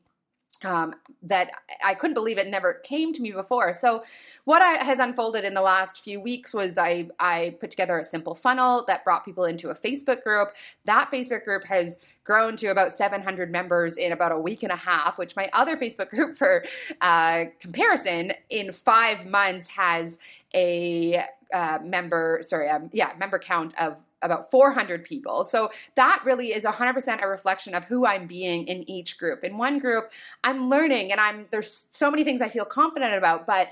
um, 0.64 0.96
that 1.24 1.52
I 1.84 1.94
couldn't 1.94 2.14
believe 2.14 2.38
it 2.38 2.48
never 2.48 2.74
came 2.74 3.14
to 3.14 3.22
me 3.22 3.32
before. 3.32 3.74
So, 3.74 4.04
what 4.46 4.62
I, 4.62 4.84
has 4.84 5.00
unfolded 5.00 5.44
in 5.44 5.54
the 5.54 5.62
last 5.62 6.04
few 6.04 6.20
weeks 6.20 6.54
was 6.54 6.78
I 6.78 7.10
I 7.20 7.58
put 7.60 7.72
together 7.72 7.98
a 7.98 8.04
simple 8.04 8.36
funnel 8.36 8.84
that 8.88 9.04
brought 9.04 9.26
people 9.26 9.46
into 9.46 9.70
a 9.70 9.76
Facebook 9.76 10.24
group. 10.24 10.50
That 10.86 11.10
Facebook 11.12 11.44
group 11.44 11.66
has 11.66 12.00
grown 12.24 12.58
to 12.58 12.68
about 12.68 12.92
700 12.92 13.52
members 13.52 13.98
in 13.98 14.12
about 14.12 14.32
a 14.32 14.38
week 14.38 14.64
and 14.64 14.72
a 14.72 14.78
half. 14.78 15.18
Which 15.18 15.36
my 15.36 15.50
other 15.54 15.78
Facebook 15.78 16.10
group, 16.12 16.38
for 16.38 16.66
uh, 17.02 17.46
comparison, 17.60 18.34
in 18.50 18.72
five 18.72 19.26
months 19.26 19.68
has 19.70 20.20
a 20.56 21.24
uh, 21.54 21.80
member 21.84 22.40
sorry 22.42 22.70
um, 22.70 22.90
yeah 22.92 23.14
member 23.18 23.40
count 23.40 23.74
of 23.80 23.96
about 24.22 24.50
400 24.50 25.04
people. 25.04 25.46
So 25.46 25.70
that 25.96 26.22
really 26.26 26.54
is 26.54 26.64
100% 26.64 27.24
a 27.24 27.28
reflection 27.28 27.76
of 27.76 27.84
who 27.84 28.06
I'm 28.06 28.28
being 28.28 28.68
in 28.68 28.90
each 28.90 29.18
group. 29.18 29.44
In 29.44 29.58
one 29.58 29.80
group, 29.80 30.12
I'm 30.44 30.70
learning 30.70 31.12
and 31.12 31.22
I'm 31.22 31.48
there's 31.52 31.86
so 31.92 32.10
many 32.10 32.24
things 32.24 32.42
I 32.42 32.50
feel 32.50 32.66
confident 32.66 33.14
about, 33.14 33.46
but 33.46 33.70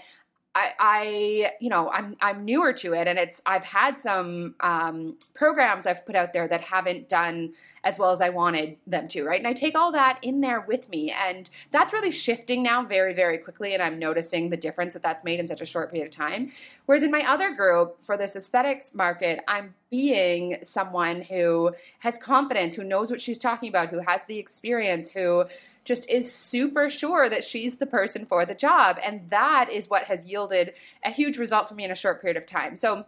I, 0.57 0.73
I, 0.79 1.51
you 1.59 1.69
know, 1.69 1.91
I'm 1.91 2.15
I'm 2.21 2.45
newer 2.45 2.71
to 2.71 2.93
it, 2.93 3.07
and 3.07 3.19
it's 3.19 3.41
I've 3.45 3.65
had 3.65 3.99
some 3.99 4.55
um, 4.61 5.17
programs 5.33 5.85
I've 5.85 6.05
put 6.05 6.15
out 6.15 6.31
there 6.31 6.47
that 6.47 6.61
haven't 6.61 7.09
done 7.09 7.53
as 7.83 7.99
well 7.99 8.11
as 8.11 8.21
I 8.21 8.29
wanted 8.29 8.77
them 8.87 9.09
to, 9.09 9.25
right? 9.25 9.37
And 9.37 9.47
I 9.47 9.51
take 9.51 9.77
all 9.77 9.91
that 9.91 10.17
in 10.21 10.39
there 10.39 10.61
with 10.61 10.89
me, 10.89 11.11
and 11.11 11.49
that's 11.71 11.91
really 11.91 12.09
shifting 12.09 12.63
now 12.63 12.85
very, 12.85 13.13
very 13.13 13.37
quickly, 13.37 13.73
and 13.73 13.83
I'm 13.83 13.99
noticing 13.99 14.49
the 14.49 14.55
difference 14.55 14.93
that 14.93 15.03
that's 15.03 15.25
made 15.25 15.41
in 15.41 15.47
such 15.49 15.59
a 15.59 15.65
short 15.65 15.91
period 15.91 16.07
of 16.07 16.15
time. 16.15 16.51
Whereas 16.85 17.03
in 17.03 17.11
my 17.11 17.29
other 17.29 17.53
group 17.53 18.01
for 18.01 18.15
this 18.15 18.37
aesthetics 18.37 18.95
market, 18.95 19.43
I'm 19.49 19.75
being 19.91 20.57
someone 20.61 21.21
who 21.21 21.73
has 21.99 22.17
confidence, 22.17 22.75
who 22.75 22.83
knows 22.85 23.11
what 23.11 23.19
she's 23.19 23.37
talking 23.37 23.67
about, 23.67 23.89
who 23.89 23.99
has 23.99 24.23
the 24.23 24.39
experience, 24.39 25.11
who 25.11 25.43
just 25.85 26.09
is 26.09 26.33
super 26.33 26.89
sure 26.89 27.29
that 27.29 27.43
she's 27.43 27.77
the 27.77 27.85
person 27.85 28.25
for 28.25 28.45
the 28.45 28.55
job. 28.55 28.97
And 29.03 29.29
that 29.29 29.71
is 29.71 29.89
what 29.89 30.03
has 30.03 30.25
yielded 30.25 30.73
a 31.03 31.11
huge 31.11 31.37
result 31.37 31.69
for 31.69 31.75
me 31.75 31.85
in 31.85 31.91
a 31.91 31.95
short 31.95 32.21
period 32.21 32.37
of 32.37 32.45
time. 32.45 32.75
So 32.75 33.05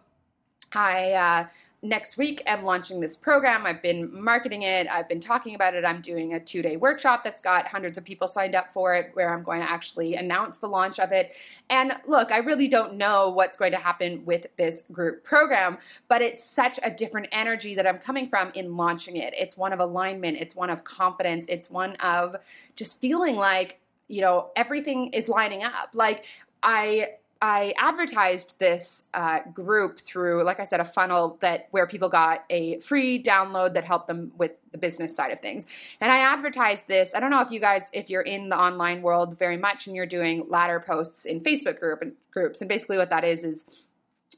I, 0.72 1.12
uh, 1.12 1.46
next 1.82 2.16
week 2.16 2.42
I'm 2.46 2.64
launching 2.64 3.00
this 3.00 3.16
program. 3.16 3.64
I've 3.64 3.82
been 3.82 4.10
marketing 4.22 4.62
it, 4.62 4.88
I've 4.90 5.08
been 5.08 5.20
talking 5.20 5.54
about 5.54 5.74
it. 5.74 5.84
I'm 5.84 6.00
doing 6.00 6.34
a 6.34 6.40
two 6.40 6.62
day 6.62 6.76
workshop 6.76 7.22
that's 7.22 7.40
got 7.40 7.68
hundreds 7.68 7.98
of 7.98 8.04
people 8.04 8.26
signed 8.26 8.54
up 8.54 8.72
for 8.72 8.94
it, 8.94 9.10
where 9.14 9.32
I'm 9.32 9.42
going 9.42 9.60
to 9.60 9.70
actually 9.70 10.14
announce 10.14 10.58
the 10.58 10.68
launch 10.68 10.98
of 10.98 11.12
it. 11.12 11.32
And 11.70 11.92
look, 12.06 12.32
I 12.32 12.38
really 12.38 12.68
don't 12.68 12.94
know 12.94 13.30
what's 13.30 13.56
going 13.56 13.72
to 13.72 13.78
happen 13.78 14.24
with 14.24 14.46
this 14.56 14.82
group 14.92 15.22
program, 15.22 15.78
but 16.08 16.22
it's 16.22 16.44
such 16.44 16.80
a 16.82 16.90
different 16.90 17.28
energy 17.32 17.74
that 17.74 17.86
I'm 17.86 17.98
coming 17.98 18.28
from 18.28 18.50
in 18.54 18.76
launching 18.76 19.16
it. 19.16 19.34
It's 19.36 19.56
one 19.56 19.72
of 19.72 19.80
alignment, 19.80 20.38
it's 20.38 20.56
one 20.56 20.70
of 20.70 20.84
confidence, 20.84 21.46
it's 21.48 21.70
one 21.70 21.94
of 21.96 22.36
just 22.74 23.00
feeling 23.00 23.36
like, 23.36 23.78
you 24.08 24.20
know, 24.20 24.50
everything 24.56 25.08
is 25.08 25.28
lining 25.28 25.62
up. 25.62 25.90
Like, 25.92 26.24
I 26.62 27.10
I 27.40 27.72
advertised 27.78 28.58
this 28.58 29.04
uh, 29.14 29.40
group 29.54 30.00
through, 30.00 30.42
like 30.42 30.58
I 30.58 30.64
said, 30.64 30.80
a 30.80 30.84
funnel 30.84 31.38
that 31.40 31.68
where 31.70 31.86
people 31.86 32.08
got 32.08 32.44
a 32.50 32.80
free 32.80 33.22
download 33.22 33.74
that 33.74 33.84
helped 33.84 34.08
them 34.08 34.32
with 34.36 34.52
the 34.72 34.78
business 34.78 35.14
side 35.14 35.30
of 35.30 35.38
things. 35.38 35.66
And 36.00 36.10
I 36.10 36.18
advertised 36.18 36.88
this. 36.88 37.14
I 37.14 37.20
don't 37.20 37.30
know 37.30 37.40
if 37.40 37.52
you 37.52 37.60
guys, 37.60 37.90
if 37.92 38.10
you're 38.10 38.22
in 38.22 38.48
the 38.48 38.58
online 38.58 39.02
world 39.02 39.38
very 39.38 39.56
much 39.56 39.86
and 39.86 39.94
you're 39.94 40.06
doing 40.06 40.48
ladder 40.48 40.80
posts 40.84 41.26
in 41.26 41.40
Facebook 41.40 41.78
group 41.78 42.02
and 42.02 42.14
groups, 42.32 42.60
and 42.60 42.68
basically 42.68 42.96
what 42.96 43.10
that 43.10 43.22
is 43.22 43.44
is 43.44 43.64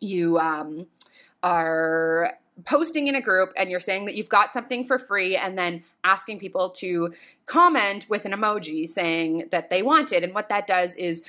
you 0.00 0.38
um, 0.38 0.86
are 1.42 2.32
posting 2.66 3.06
in 3.06 3.14
a 3.14 3.20
group 3.22 3.50
and 3.56 3.70
you're 3.70 3.80
saying 3.80 4.04
that 4.04 4.14
you've 4.14 4.28
got 4.28 4.52
something 4.52 4.84
for 4.84 4.98
free 4.98 5.36
and 5.36 5.56
then 5.56 5.82
asking 6.04 6.38
people 6.38 6.68
to 6.68 7.12
comment 7.46 8.06
with 8.10 8.26
an 8.26 8.32
emoji 8.32 8.86
saying 8.86 9.48
that 9.50 9.70
they 9.70 9.82
want 9.82 10.12
it. 10.12 10.22
And 10.22 10.34
what 10.34 10.50
that 10.50 10.66
does 10.66 10.94
is 10.96 11.22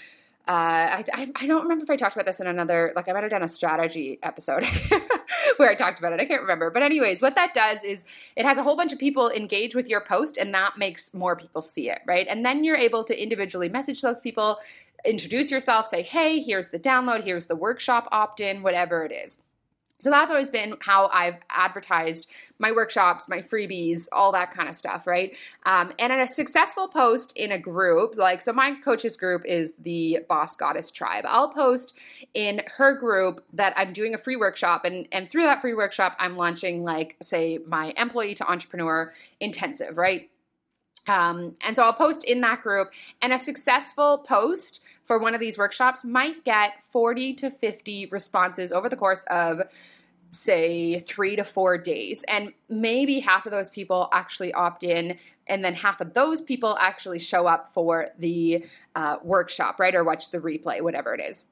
uh, 0.47 1.03
I, 1.13 1.31
I, 1.35 1.45
don't 1.45 1.61
remember 1.61 1.83
if 1.83 1.89
I 1.91 1.95
talked 1.95 2.15
about 2.15 2.25
this 2.25 2.39
in 2.39 2.47
another, 2.47 2.93
like 2.95 3.07
I 3.07 3.13
might 3.13 3.21
have 3.21 3.29
done 3.29 3.43
a 3.43 3.47
strategy 3.47 4.17
episode 4.23 4.65
where 5.57 5.69
I 5.69 5.75
talked 5.75 5.99
about 5.99 6.13
it. 6.13 6.19
I 6.19 6.25
can't 6.25 6.41
remember. 6.41 6.71
But, 6.71 6.81
anyways, 6.81 7.21
what 7.21 7.35
that 7.35 7.53
does 7.53 7.83
is 7.83 8.05
it 8.35 8.43
has 8.43 8.57
a 8.57 8.63
whole 8.63 8.75
bunch 8.75 8.91
of 8.91 8.97
people 8.97 9.29
engage 9.29 9.75
with 9.75 9.87
your 9.87 10.01
post, 10.01 10.37
and 10.37 10.53
that 10.55 10.79
makes 10.79 11.13
more 11.13 11.35
people 11.35 11.61
see 11.61 11.91
it, 11.91 11.99
right? 12.07 12.25
And 12.27 12.43
then 12.43 12.63
you're 12.63 12.75
able 12.75 13.03
to 13.03 13.21
individually 13.21 13.69
message 13.69 14.01
those 14.01 14.19
people, 14.19 14.57
introduce 15.05 15.51
yourself, 15.51 15.87
say, 15.87 16.01
hey, 16.01 16.39
here's 16.39 16.69
the 16.69 16.79
download, 16.79 17.23
here's 17.23 17.45
the 17.45 17.55
workshop 17.55 18.07
opt 18.11 18.39
in, 18.39 18.63
whatever 18.63 19.05
it 19.05 19.11
is. 19.11 19.37
So 20.01 20.09
that's 20.09 20.31
always 20.31 20.49
been 20.49 20.75
how 20.79 21.09
I've 21.13 21.37
advertised 21.49 22.27
my 22.57 22.71
workshops, 22.71 23.29
my 23.29 23.37
freebies, 23.37 24.07
all 24.11 24.31
that 24.31 24.51
kind 24.51 24.67
of 24.67 24.75
stuff, 24.75 25.05
right? 25.05 25.35
Um, 25.67 25.93
and 25.99 26.11
in 26.11 26.19
a 26.19 26.27
successful 26.27 26.87
post 26.87 27.37
in 27.37 27.51
a 27.51 27.59
group, 27.59 28.15
like, 28.17 28.41
so 28.41 28.51
my 28.51 28.73
coaches 28.83 29.15
group 29.15 29.43
is 29.45 29.73
the 29.79 30.19
Boss 30.27 30.55
Goddess 30.55 30.89
Tribe. 30.89 31.23
I'll 31.27 31.49
post 31.49 31.97
in 32.33 32.63
her 32.77 32.95
group 32.95 33.45
that 33.53 33.73
I'm 33.77 33.93
doing 33.93 34.15
a 34.15 34.17
free 34.17 34.37
workshop, 34.37 34.85
and, 34.85 35.07
and 35.11 35.29
through 35.29 35.43
that 35.43 35.61
free 35.61 35.75
workshop, 35.75 36.15
I'm 36.19 36.35
launching, 36.35 36.83
like, 36.83 37.15
say, 37.21 37.59
my 37.67 37.93
employee 37.95 38.33
to 38.35 38.49
entrepreneur 38.49 39.13
intensive, 39.39 39.99
right? 39.99 40.29
Um, 41.07 41.55
and 41.61 41.75
so 41.75 41.83
I'll 41.83 41.93
post 41.93 42.23
in 42.23 42.41
that 42.41 42.63
group, 42.63 42.91
and 43.21 43.33
a 43.33 43.39
successful 43.39 44.19
post 44.19 44.81
for 45.03 45.19
one 45.19 45.33
of 45.33 45.39
these 45.39 45.57
workshops 45.57 46.03
might 46.03 46.43
get 46.45 46.83
40 46.83 47.33
to 47.35 47.51
50 47.51 48.07
responses 48.11 48.71
over 48.71 48.89
the 48.89 48.95
course 48.95 49.23
of 49.29 49.61
say 50.31 50.99
three 50.99 51.35
to 51.35 51.43
four 51.43 51.77
days. 51.77 52.23
And 52.27 52.53
maybe 52.69 53.19
half 53.19 53.45
of 53.45 53.51
those 53.51 53.69
people 53.69 54.09
actually 54.13 54.53
opt 54.53 54.83
in, 54.83 55.17
and 55.47 55.63
then 55.63 55.73
half 55.73 56.01
of 56.01 56.13
those 56.13 56.41
people 56.41 56.77
actually 56.79 57.19
show 57.19 57.47
up 57.47 57.71
for 57.73 58.07
the 58.17 58.65
uh, 58.95 59.17
workshop, 59.23 59.79
right? 59.79 59.93
Or 59.93 60.03
watch 60.03 60.31
the 60.31 60.39
replay, 60.39 60.81
whatever 60.81 61.13
it 61.13 61.21
is. 61.21 61.43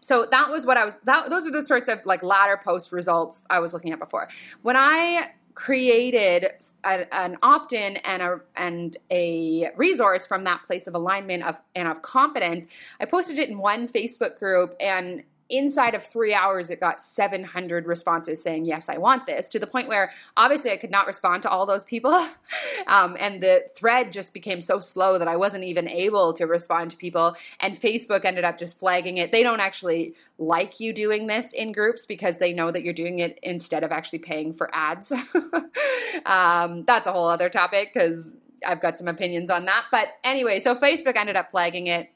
So 0.00 0.26
that 0.30 0.50
was 0.50 0.64
what 0.64 0.76
I 0.76 0.84
was, 0.84 0.98
that, 1.04 1.30
those 1.30 1.46
are 1.46 1.50
the 1.50 1.66
sorts 1.66 1.88
of 1.88 1.98
like 2.06 2.22
ladder 2.22 2.58
post 2.62 2.92
results 2.92 3.42
I 3.50 3.58
was 3.60 3.72
looking 3.72 3.92
at 3.92 3.98
before. 3.98 4.28
When 4.62 4.76
I 4.76 5.30
created 5.56 6.50
a, 6.84 7.14
an 7.14 7.36
opt-in 7.42 7.96
and 7.96 8.22
a 8.22 8.38
and 8.56 8.98
a 9.10 9.70
resource 9.74 10.26
from 10.26 10.44
that 10.44 10.62
place 10.64 10.86
of 10.86 10.94
alignment 10.94 11.42
of 11.44 11.58
and 11.74 11.88
of 11.88 12.02
confidence. 12.02 12.68
I 13.00 13.06
posted 13.06 13.38
it 13.38 13.48
in 13.48 13.58
one 13.58 13.88
Facebook 13.88 14.38
group 14.38 14.74
and 14.78 15.24
inside 15.48 15.94
of 15.94 16.02
three 16.02 16.34
hours, 16.34 16.70
it 16.70 16.80
got 16.80 17.00
700 17.00 17.86
responses 17.86 18.42
saying, 18.42 18.64
Yes, 18.64 18.88
I 18.88 18.98
want 18.98 19.26
this, 19.26 19.48
to 19.50 19.58
the 19.58 19.66
point 19.66 19.88
where 19.88 20.10
obviously 20.36 20.70
I 20.70 20.76
could 20.76 20.90
not 20.90 21.06
respond 21.06 21.42
to 21.42 21.50
all 21.50 21.66
those 21.66 21.84
people. 21.84 22.12
um, 22.86 23.16
and 23.18 23.42
the 23.42 23.64
thread 23.74 24.12
just 24.12 24.34
became 24.34 24.60
so 24.60 24.80
slow 24.80 25.18
that 25.18 25.28
I 25.28 25.36
wasn't 25.36 25.64
even 25.64 25.88
able 25.88 26.32
to 26.34 26.46
respond 26.46 26.90
to 26.92 26.96
people. 26.96 27.36
And 27.60 27.80
Facebook 27.80 28.24
ended 28.24 28.44
up 28.44 28.58
just 28.58 28.78
flagging 28.78 29.18
it. 29.18 29.32
They 29.32 29.42
don't 29.42 29.60
actually 29.60 30.14
like 30.38 30.80
you 30.80 30.92
doing 30.92 31.26
this 31.26 31.52
in 31.52 31.72
groups 31.72 32.06
because 32.06 32.38
they 32.38 32.52
know 32.52 32.70
that 32.70 32.82
you're 32.82 32.94
doing 32.94 33.20
it 33.20 33.38
instead 33.42 33.84
of 33.84 33.92
actually 33.92 34.18
paying 34.20 34.52
for 34.52 34.70
ads. 34.74 35.12
um, 36.26 36.84
that's 36.84 37.06
a 37.06 37.12
whole 37.12 37.28
other 37.28 37.48
topic 37.48 37.90
because 37.92 38.32
I've 38.66 38.80
got 38.80 38.98
some 38.98 39.08
opinions 39.08 39.50
on 39.50 39.64
that. 39.66 39.86
But 39.90 40.08
anyway, 40.24 40.60
so 40.60 40.74
Facebook 40.74 41.16
ended 41.16 41.36
up 41.36 41.50
flagging 41.50 41.86
it 41.86 42.10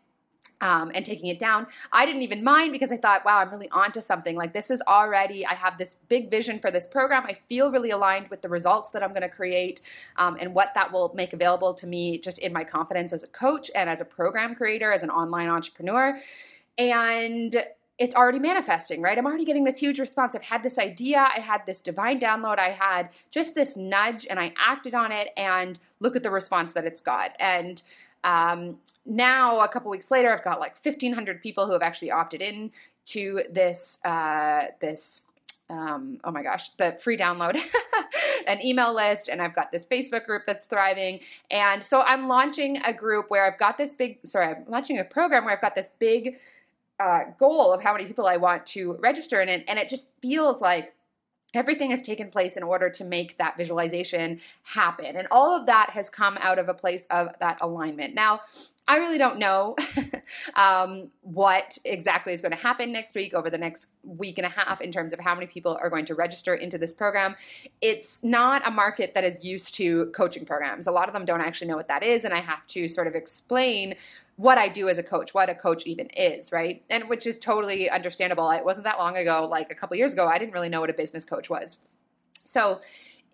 um, 0.61 0.91
and 0.95 1.05
taking 1.05 1.29
it 1.29 1.39
down. 1.39 1.67
I 1.93 2.05
didn't 2.05 2.23
even 2.23 2.45
mind 2.45 2.73
because 2.73 2.93
I 2.93 2.97
thought, 2.97 3.25
wow, 3.25 3.39
I'm 3.39 3.51
really 3.51 3.69
onto 3.71 4.01
something. 4.01 4.37
Like 4.37 4.53
this 4.53 4.71
is 4.71 4.83
already, 4.87 5.47
I 5.47 5.55
have 5.55 5.79
this 5.79 5.97
big 6.09 6.31
vision 6.31 6.59
for 6.59 6.71
this 6.71 6.87
program. 6.87 7.25
I 7.27 7.39
feel 7.49 7.73
really 7.73 7.91
aligned 7.91 8.29
with 8.29 8.43
the 8.43 8.49
results 8.49 8.91
that 8.91 9.03
I'm 9.03 9.11
going 9.11 9.23
to 9.23 9.29
create 9.29 9.81
um, 10.17 10.37
and 10.41 10.55
what 10.55 10.71
that 10.75 10.93
will 10.93 11.13
make 11.15 11.33
available 11.33 11.75
to 11.75 11.87
me 11.87 12.19
just 12.19 12.39
in 12.39 12.53
my 12.53 12.65
confidence 12.65 13.13
as 13.13 13.23
a 13.23 13.29
coach 13.29 13.71
and 13.75 13.89
as 13.89 14.01
a 14.01 14.05
program 14.05 14.55
creator, 14.55 14.93
as 14.93 15.03
an 15.03 15.11
online 15.11 15.49
entrepreneur. 15.49 16.19
And 16.77 17.65
it's 17.99 18.15
already 18.15 18.39
manifesting, 18.39 19.03
right? 19.03 19.19
I'm 19.19 19.27
already 19.27 19.45
getting 19.45 19.65
this 19.65 19.77
huge 19.77 20.01
response. 20.01 20.35
I've 20.35 20.43
had 20.43 20.63
this 20.63 20.79
idea, 20.79 21.19
I 21.19 21.41
had 21.41 21.67
this 21.67 21.83
divine 21.83 22.19
download, 22.19 22.59
I 22.59 22.71
had 22.71 23.11
just 23.31 23.55
this 23.55 23.77
nudge, 23.77 24.27
and 24.29 24.41
I 24.41 24.55
acted 24.59 24.95
on 24.95 25.13
it, 25.13 25.29
and 25.37 25.79
look 26.01 26.17
at 26.17 26.23
the 26.23 26.31
response 26.31 26.73
that 26.73 26.87
it's 26.87 27.03
got. 27.03 27.37
And 27.39 27.83
um, 28.25 28.79
now, 29.07 29.61
a 29.61 29.69
couple 29.69 29.91
weeks 29.91 30.11
later, 30.11 30.33
I've 30.33 30.45
got 30.45 30.61
like 30.61 30.77
1,500 30.85 31.43
people 31.43 31.67
who 31.67 31.73
have 31.73 31.83
actually 31.83 32.11
opted 32.11 32.43
in 32.43 32.71
to 33.07 33.43
this 33.51 33.99
uh, 34.05 34.67
this 34.81 35.23
um, 35.71 36.21
oh 36.25 36.33
my 36.33 36.43
gosh, 36.43 36.71
the 36.77 36.97
free 37.01 37.17
download, 37.17 37.57
an 38.47 38.65
email 38.65 38.93
list, 38.93 39.29
and 39.29 39.41
I've 39.41 39.55
got 39.55 39.71
this 39.71 39.87
Facebook 39.87 40.27
group 40.27 40.43
that's 40.45 40.67
thriving. 40.67 41.21
And 41.51 41.83
so 41.83 42.01
I'm 42.01 42.27
launching 42.29 42.79
a 42.79 42.93
group 42.93 43.31
where 43.31 43.47
I've 43.47 43.59
got 43.59 43.79
this 43.79 43.95
big, 43.95 44.19
sorry, 44.25 44.49
I'm 44.49 44.65
launching 44.69 44.99
a 44.99 45.05
program 45.05 45.45
where 45.45 45.55
I've 45.55 45.61
got 45.61 45.77
this 45.77 45.91
big 45.99 46.39
uh, 46.99 47.25
goal 47.39 47.73
of 47.73 47.83
how 47.83 47.93
many 47.93 48.05
people 48.05 48.27
I 48.27 48.37
want 48.37 48.67
to 48.67 48.95
register 48.95 49.41
in 49.41 49.49
it. 49.49 49.65
And 49.69 49.79
it 49.79 49.89
just 49.89 50.07
feels 50.21 50.61
like 50.61 50.93
everything 51.55 51.91
has 51.91 52.03
taken 52.03 52.31
place 52.31 52.57
in 52.57 52.63
order 52.63 52.91
to 52.91 53.05
make 53.05 53.39
that 53.39 53.57
visualization 53.57 54.41
happen. 54.63 55.17
And 55.17 55.27
all 55.31 55.55
of 55.59 55.67
that 55.67 55.91
has 55.91 56.11
come 56.11 56.39
out 56.41 56.59
of 56.59 56.69
a 56.69 56.75
place 56.75 57.07
of 57.11 57.39
that 57.41 57.59
alignment. 57.61 58.15
Now, 58.15 58.41
I 58.91 58.97
really 58.97 59.19
don't 59.19 59.39
know 59.39 59.77
um, 60.57 61.13
what 61.21 61.79
exactly 61.85 62.33
is 62.33 62.41
going 62.41 62.51
to 62.51 62.59
happen 62.59 62.91
next 62.91 63.15
week 63.15 63.35
over 63.35 63.49
the 63.49 63.57
next 63.57 63.87
week 64.03 64.37
and 64.37 64.45
a 64.45 64.51
half 64.51 64.81
in 64.81 64.91
terms 64.91 65.13
of 65.13 65.21
how 65.21 65.33
many 65.33 65.47
people 65.47 65.79
are 65.81 65.89
going 65.89 66.05
to 66.07 66.17
register 66.17 66.57
into 66.57 66.77
this 66.77 66.93
program. 66.93 67.37
It's 67.81 68.25
not 68.25 68.67
a 68.67 68.71
market 68.73 69.15
that 69.15 69.23
is 69.23 69.45
used 69.45 69.77
to 69.77 70.07
coaching 70.07 70.45
programs. 70.45 70.89
A 70.89 70.93
lot 70.93 71.09
of 71.09 71.13
them 71.13 71.25
don't 71.25 71.41
actually 71.41 71.69
know 71.69 71.77
what 71.77 71.87
that 71.87 72.03
is, 72.03 72.25
and 72.25 72.35
I 72.35 72.41
have 72.41 72.67
to 72.69 72.89
sort 72.89 73.07
of 73.07 73.15
explain 73.15 73.95
what 74.41 74.57
I 74.57 74.69
do 74.69 74.89
as 74.89 74.97
a 74.97 75.03
coach, 75.03 75.35
what 75.35 75.51
a 75.51 75.55
coach 75.55 75.83
even 75.85 76.09
is, 76.11 76.51
right? 76.51 76.83
And 76.89 77.11
which 77.11 77.27
is 77.27 77.39
totally 77.39 77.91
understandable. 77.91 78.51
It 78.51 78.65
wasn't 78.65 78.85
that 78.85 78.99
long 78.99 79.19
ago, 79.19 79.47
like 79.47 79.71
a 79.71 79.75
couple 79.75 79.99
years 79.99 80.15
ago, 80.15 80.27
I 80.27 80.39
didn't 80.39 80.55
really 80.55 80.71
know 80.71 80.81
what 80.81 80.89
a 80.89 80.95
business 80.95 81.27
coach 81.27 81.51
was. 81.51 81.77
So, 82.35 82.81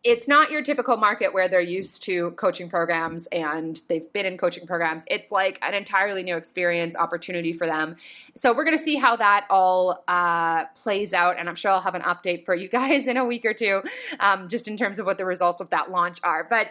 it's 0.04 0.28
not 0.28 0.52
your 0.52 0.62
typical 0.62 0.96
market 0.96 1.34
where 1.34 1.48
they're 1.48 1.60
used 1.60 2.04
to 2.04 2.30
coaching 2.32 2.68
programs 2.68 3.26
and 3.28 3.80
they've 3.88 4.12
been 4.12 4.24
in 4.24 4.38
coaching 4.38 4.64
programs. 4.64 5.04
It's 5.10 5.32
like 5.32 5.58
an 5.62 5.74
entirely 5.74 6.22
new 6.22 6.36
experience, 6.36 6.96
opportunity 6.96 7.52
for 7.52 7.66
them. 7.66 7.96
So 8.36 8.52
we're 8.52 8.62
going 8.62 8.78
to 8.78 8.84
see 8.84 8.94
how 8.94 9.16
that 9.16 9.46
all 9.50 10.04
uh, 10.06 10.66
plays 10.76 11.12
out, 11.12 11.38
and 11.38 11.48
I'm 11.48 11.56
sure 11.56 11.72
I'll 11.72 11.80
have 11.80 11.96
an 11.96 12.02
update 12.02 12.44
for 12.44 12.54
you 12.54 12.68
guys 12.80 13.08
in 13.08 13.16
a 13.16 13.24
week 13.24 13.44
or 13.44 13.54
two, 13.54 13.82
um, 14.20 14.48
just 14.48 14.68
in 14.68 14.76
terms 14.76 15.00
of 15.00 15.06
what 15.06 15.18
the 15.18 15.24
results 15.24 15.60
of 15.60 15.70
that 15.70 15.90
launch 15.90 16.20
are. 16.22 16.46
But 16.48 16.68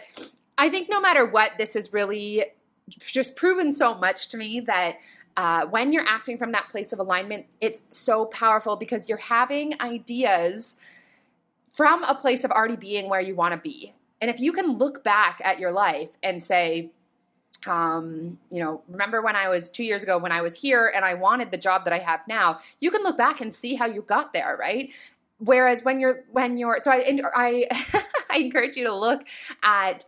I 0.56 0.70
think 0.70 0.88
no 0.88 1.00
matter 1.00 1.26
what, 1.26 1.58
this 1.58 1.76
is 1.76 1.92
really 1.92 2.44
just 2.88 3.36
proven 3.36 3.72
so 3.72 3.94
much 3.94 4.28
to 4.28 4.36
me 4.36 4.60
that 4.60 4.98
uh, 5.36 5.66
when 5.66 5.92
you're 5.92 6.06
acting 6.06 6.38
from 6.38 6.52
that 6.52 6.68
place 6.70 6.92
of 6.92 6.98
alignment, 6.98 7.46
it's 7.60 7.82
so 7.90 8.24
powerful 8.26 8.76
because 8.76 9.08
you're 9.08 9.18
having 9.18 9.78
ideas 9.80 10.76
from 11.72 12.02
a 12.04 12.14
place 12.14 12.42
of 12.42 12.50
already 12.50 12.76
being 12.76 13.08
where 13.08 13.20
you 13.20 13.34
want 13.34 13.52
to 13.52 13.60
be. 13.60 13.92
And 14.20 14.30
if 14.30 14.40
you 14.40 14.52
can 14.52 14.78
look 14.78 15.04
back 15.04 15.40
at 15.44 15.60
your 15.60 15.72
life 15.72 16.08
and 16.22 16.42
say, 16.42 16.90
um, 17.66 18.38
you 18.50 18.60
know, 18.60 18.82
remember 18.88 19.20
when 19.20 19.36
I 19.36 19.48
was 19.48 19.68
two 19.68 19.84
years 19.84 20.02
ago 20.02 20.18
when 20.18 20.32
I 20.32 20.40
was 20.40 20.54
here 20.54 20.90
and 20.94 21.04
I 21.04 21.14
wanted 21.14 21.50
the 21.50 21.58
job 21.58 21.84
that 21.84 21.92
I 21.92 21.98
have 21.98 22.20
now, 22.26 22.60
you 22.80 22.90
can 22.90 23.02
look 23.02 23.18
back 23.18 23.40
and 23.40 23.54
see 23.54 23.74
how 23.74 23.86
you 23.86 24.02
got 24.02 24.32
there, 24.32 24.56
right? 24.58 24.90
Whereas 25.38 25.84
when 25.84 26.00
you're, 26.00 26.24
when 26.32 26.56
you're, 26.56 26.78
so 26.80 26.90
I, 26.90 27.18
I, 27.34 28.04
I 28.30 28.38
encourage 28.38 28.76
you 28.76 28.84
to 28.84 28.94
look 28.94 29.26
at 29.62 30.06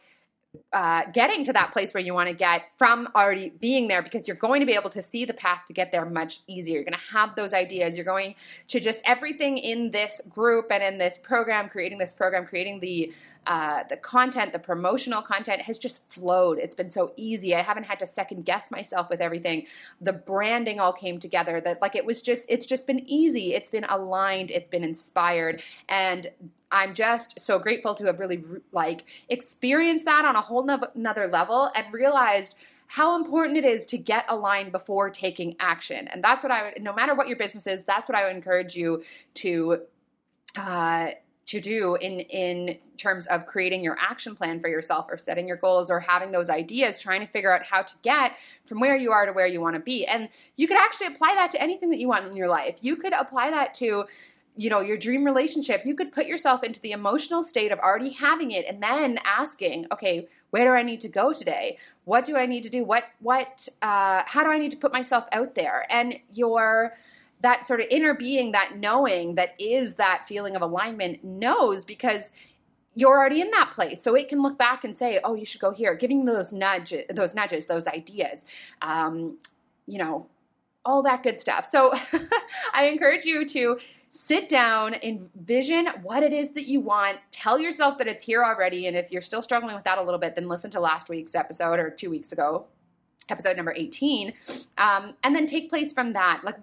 uh, 0.72 1.04
getting 1.12 1.44
to 1.44 1.52
that 1.52 1.72
place 1.72 1.92
where 1.92 2.02
you 2.02 2.14
want 2.14 2.28
to 2.28 2.34
get 2.34 2.62
from 2.76 3.08
already 3.14 3.50
being 3.60 3.86
there 3.86 4.02
because 4.02 4.26
you're 4.26 4.36
going 4.36 4.60
to 4.60 4.66
be 4.66 4.74
able 4.74 4.90
to 4.90 5.02
see 5.02 5.24
the 5.24 5.34
path 5.34 5.62
to 5.66 5.72
get 5.72 5.92
there 5.92 6.04
much 6.04 6.40
easier. 6.46 6.76
You're 6.76 6.84
going 6.84 6.94
to 6.94 7.16
have 7.16 7.34
those 7.36 7.52
ideas. 7.52 7.96
You're 7.96 8.04
going 8.04 8.34
to 8.68 8.80
just 8.80 9.00
everything 9.04 9.58
in 9.58 9.90
this 9.90 10.20
group 10.28 10.68
and 10.70 10.82
in 10.82 10.98
this 10.98 11.18
program, 11.18 11.68
creating 11.68 11.98
this 11.98 12.12
program, 12.12 12.46
creating 12.46 12.80
the 12.80 13.12
uh, 13.48 13.82
the 13.88 13.96
content, 13.96 14.52
the 14.52 14.58
promotional 14.58 15.22
content 15.22 15.62
has 15.62 15.78
just 15.78 16.06
flowed. 16.12 16.58
It's 16.58 16.74
been 16.74 16.90
so 16.90 17.14
easy. 17.16 17.54
I 17.54 17.62
haven't 17.62 17.84
had 17.84 17.98
to 18.00 18.06
second 18.06 18.44
guess 18.44 18.70
myself 18.70 19.08
with 19.08 19.22
everything. 19.22 19.66
The 20.02 20.12
branding 20.12 20.78
all 20.78 20.92
came 20.92 21.18
together. 21.18 21.58
That 21.58 21.80
like 21.80 21.96
it 21.96 22.04
was 22.04 22.20
just 22.20 22.44
it's 22.50 22.66
just 22.66 22.86
been 22.86 23.00
easy. 23.08 23.54
It's 23.54 23.70
been 23.70 23.86
aligned. 23.88 24.50
It's 24.50 24.68
been 24.68 24.84
inspired 24.84 25.62
and 25.88 26.30
I'm 26.70 26.94
just 26.94 27.40
so 27.40 27.58
grateful 27.58 27.94
to 27.94 28.04
have 28.04 28.20
really 28.20 28.44
like 28.72 29.06
experienced 29.30 30.04
that 30.04 30.26
on 30.26 30.36
a 30.36 30.42
whole 30.42 30.68
nother 30.94 31.26
level 31.26 31.70
and 31.74 31.90
realized 31.90 32.56
how 32.88 33.16
important 33.16 33.56
it 33.56 33.64
is 33.64 33.86
to 33.86 33.96
get 33.96 34.26
aligned 34.28 34.72
before 34.72 35.08
taking 35.08 35.56
action. 35.60 36.08
And 36.08 36.22
that's 36.22 36.42
what 36.42 36.50
I 36.50 36.64
would, 36.64 36.82
no 36.82 36.92
matter 36.92 37.14
what 37.14 37.28
your 37.28 37.38
business 37.38 37.66
is, 37.66 37.82
that's 37.82 38.10
what 38.10 38.16
I 38.18 38.26
would 38.26 38.36
encourage 38.36 38.76
you 38.76 39.02
to 39.34 39.82
uh, 40.56 41.12
to 41.48 41.60
do 41.60 41.96
in 41.96 42.20
in 42.20 42.78
terms 42.96 43.26
of 43.26 43.46
creating 43.46 43.82
your 43.82 43.96
action 44.00 44.36
plan 44.36 44.60
for 44.60 44.68
yourself 44.68 45.06
or 45.10 45.16
setting 45.16 45.48
your 45.48 45.56
goals 45.56 45.90
or 45.90 45.98
having 45.98 46.30
those 46.30 46.50
ideas 46.50 46.98
trying 46.98 47.20
to 47.20 47.26
figure 47.26 47.52
out 47.52 47.64
how 47.64 47.82
to 47.82 47.94
get 48.02 48.38
from 48.64 48.80
where 48.80 48.96
you 48.96 49.12
are 49.12 49.26
to 49.26 49.32
where 49.32 49.46
you 49.46 49.60
want 49.60 49.74
to 49.74 49.80
be 49.80 50.06
and 50.06 50.28
you 50.56 50.68
could 50.68 50.76
actually 50.76 51.06
apply 51.06 51.34
that 51.34 51.50
to 51.50 51.60
anything 51.60 51.90
that 51.90 51.98
you 51.98 52.08
want 52.08 52.26
in 52.26 52.36
your 52.36 52.48
life 52.48 52.76
you 52.80 52.96
could 52.96 53.12
apply 53.12 53.50
that 53.50 53.74
to 53.74 54.04
you 54.58 54.68
know, 54.68 54.80
your 54.80 54.96
dream 54.96 55.24
relationship, 55.24 55.82
you 55.84 55.94
could 55.94 56.10
put 56.10 56.26
yourself 56.26 56.64
into 56.64 56.80
the 56.80 56.90
emotional 56.90 57.44
state 57.44 57.70
of 57.70 57.78
already 57.78 58.10
having 58.10 58.50
it 58.50 58.66
and 58.66 58.82
then 58.82 59.16
asking, 59.24 59.86
okay, 59.92 60.26
where 60.50 60.64
do 60.64 60.72
I 60.72 60.82
need 60.82 61.00
to 61.02 61.08
go 61.08 61.32
today? 61.32 61.78
What 62.06 62.24
do 62.24 62.36
I 62.36 62.44
need 62.44 62.64
to 62.64 62.68
do? 62.68 62.82
What, 62.82 63.04
what, 63.20 63.68
uh, 63.82 64.24
how 64.26 64.42
do 64.42 64.50
I 64.50 64.58
need 64.58 64.72
to 64.72 64.76
put 64.76 64.92
myself 64.92 65.26
out 65.30 65.54
there? 65.54 65.86
And 65.90 66.18
your, 66.32 66.94
that 67.40 67.66
sort 67.66 67.80
of 67.80 67.86
inner 67.90 68.14
being, 68.14 68.52
that 68.52 68.76
knowing 68.76 69.34
that 69.36 69.54
is 69.60 69.94
that 69.94 70.24
feeling 70.26 70.56
of 70.56 70.62
alignment 70.62 71.22
knows 71.22 71.84
because 71.84 72.32
you're 72.94 73.16
already 73.16 73.40
in 73.40 73.50
that 73.52 73.70
place 73.70 74.02
so 74.02 74.16
it 74.16 74.28
can 74.28 74.42
look 74.42 74.58
back 74.58 74.82
and 74.82 74.96
say 74.96 75.20
oh 75.22 75.34
you 75.34 75.44
should 75.44 75.60
go 75.60 75.70
here 75.70 75.94
giving 75.94 76.24
those 76.24 76.52
nudge 76.52 76.92
those 77.10 77.32
nudges 77.32 77.66
those 77.66 77.86
ideas 77.86 78.44
um, 78.82 79.38
you 79.86 79.98
know 79.98 80.26
all 80.84 81.00
that 81.00 81.22
good 81.22 81.38
stuff 81.38 81.64
so 81.64 81.92
i 82.74 82.86
encourage 82.86 83.24
you 83.24 83.44
to 83.46 83.78
sit 84.10 84.48
down, 84.48 84.94
envision 85.02 85.86
what 86.02 86.22
it 86.22 86.32
is 86.32 86.50
that 86.50 86.66
you 86.66 86.80
want, 86.80 87.18
tell 87.30 87.58
yourself 87.58 87.98
that 87.98 88.06
it's 88.06 88.22
here 88.22 88.42
already. 88.42 88.86
And 88.86 88.96
if 88.96 89.12
you're 89.12 89.22
still 89.22 89.42
struggling 89.42 89.74
with 89.74 89.84
that 89.84 89.98
a 89.98 90.02
little 90.02 90.18
bit, 90.18 90.34
then 90.34 90.48
listen 90.48 90.70
to 90.72 90.80
last 90.80 91.08
week's 91.08 91.34
episode 91.34 91.78
or 91.78 91.90
two 91.90 92.10
weeks 92.10 92.32
ago, 92.32 92.66
episode 93.28 93.56
number 93.56 93.74
18 93.76 94.32
um, 94.78 95.14
and 95.22 95.34
then 95.34 95.46
take 95.46 95.68
place 95.68 95.92
from 95.92 96.12
that 96.14 96.42
like 96.44 96.56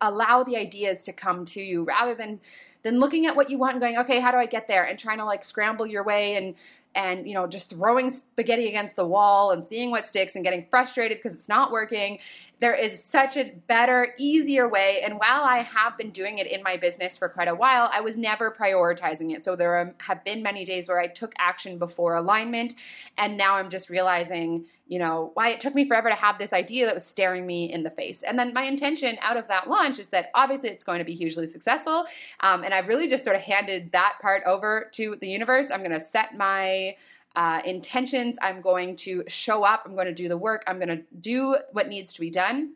allow 0.00 0.42
the 0.42 0.56
ideas 0.56 1.02
to 1.04 1.12
come 1.12 1.44
to 1.44 1.60
you 1.60 1.84
rather 1.84 2.14
than 2.14 2.40
than 2.82 2.98
looking 2.98 3.26
at 3.26 3.36
what 3.36 3.50
you 3.50 3.58
want 3.58 3.72
and 3.72 3.80
going 3.80 3.96
okay 3.96 4.20
how 4.20 4.30
do 4.30 4.36
i 4.36 4.46
get 4.46 4.68
there? 4.68 4.84
and 4.84 4.98
trying 4.98 5.18
to 5.18 5.24
like 5.24 5.44
scramble 5.44 5.86
your 5.86 6.04
way 6.04 6.36
and 6.36 6.54
and 6.94 7.28
you 7.28 7.34
know 7.34 7.46
just 7.46 7.70
throwing 7.70 8.10
spaghetti 8.10 8.66
against 8.66 8.96
the 8.96 9.06
wall 9.06 9.52
and 9.52 9.66
seeing 9.66 9.90
what 9.90 10.08
sticks 10.08 10.34
and 10.34 10.44
getting 10.44 10.66
frustrated 10.70 11.18
because 11.18 11.34
it's 11.34 11.48
not 11.48 11.70
working 11.70 12.18
there 12.60 12.74
is 12.74 13.02
such 13.02 13.36
a 13.36 13.52
better 13.66 14.14
easier 14.18 14.68
way 14.68 15.00
and 15.04 15.14
while 15.14 15.42
i 15.42 15.58
have 15.58 15.96
been 15.96 16.10
doing 16.10 16.38
it 16.38 16.46
in 16.46 16.62
my 16.62 16.76
business 16.76 17.16
for 17.16 17.28
quite 17.28 17.48
a 17.48 17.54
while 17.54 17.90
i 17.92 18.00
was 18.00 18.16
never 18.16 18.50
prioritizing 18.50 19.34
it 19.34 19.44
so 19.44 19.56
there 19.56 19.94
have 19.98 20.24
been 20.24 20.42
many 20.42 20.64
days 20.64 20.88
where 20.88 21.00
i 21.00 21.06
took 21.06 21.32
action 21.38 21.78
before 21.78 22.14
alignment 22.14 22.74
and 23.16 23.36
now 23.36 23.56
i'm 23.56 23.70
just 23.70 23.90
realizing 23.90 24.64
you 24.88 24.98
know, 24.98 25.30
why 25.34 25.50
it 25.50 25.60
took 25.60 25.74
me 25.74 25.86
forever 25.86 26.08
to 26.08 26.14
have 26.14 26.38
this 26.38 26.54
idea 26.54 26.86
that 26.86 26.94
was 26.94 27.04
staring 27.04 27.46
me 27.46 27.70
in 27.70 27.82
the 27.82 27.90
face. 27.90 28.22
And 28.22 28.38
then 28.38 28.54
my 28.54 28.62
intention 28.62 29.18
out 29.20 29.36
of 29.36 29.46
that 29.48 29.68
launch 29.68 29.98
is 29.98 30.08
that 30.08 30.30
obviously 30.34 30.70
it's 30.70 30.82
going 30.82 30.98
to 30.98 31.04
be 31.04 31.14
hugely 31.14 31.46
successful. 31.46 32.06
Um, 32.40 32.64
and 32.64 32.72
I've 32.72 32.88
really 32.88 33.06
just 33.06 33.22
sort 33.22 33.36
of 33.36 33.42
handed 33.42 33.92
that 33.92 34.14
part 34.20 34.42
over 34.46 34.88
to 34.94 35.16
the 35.20 35.28
universe. 35.28 35.70
I'm 35.70 35.80
going 35.80 35.92
to 35.92 36.00
set 36.00 36.36
my 36.36 36.96
uh, 37.38 37.62
intentions. 37.64 38.36
I'm 38.42 38.60
going 38.60 38.96
to 38.96 39.22
show 39.28 39.62
up. 39.62 39.84
I'm 39.86 39.94
going 39.94 40.08
to 40.08 40.14
do 40.14 40.28
the 40.28 40.36
work. 40.36 40.64
I'm 40.66 40.80
going 40.80 40.88
to 40.88 41.04
do 41.20 41.56
what 41.70 41.86
needs 41.86 42.12
to 42.14 42.20
be 42.20 42.30
done 42.30 42.72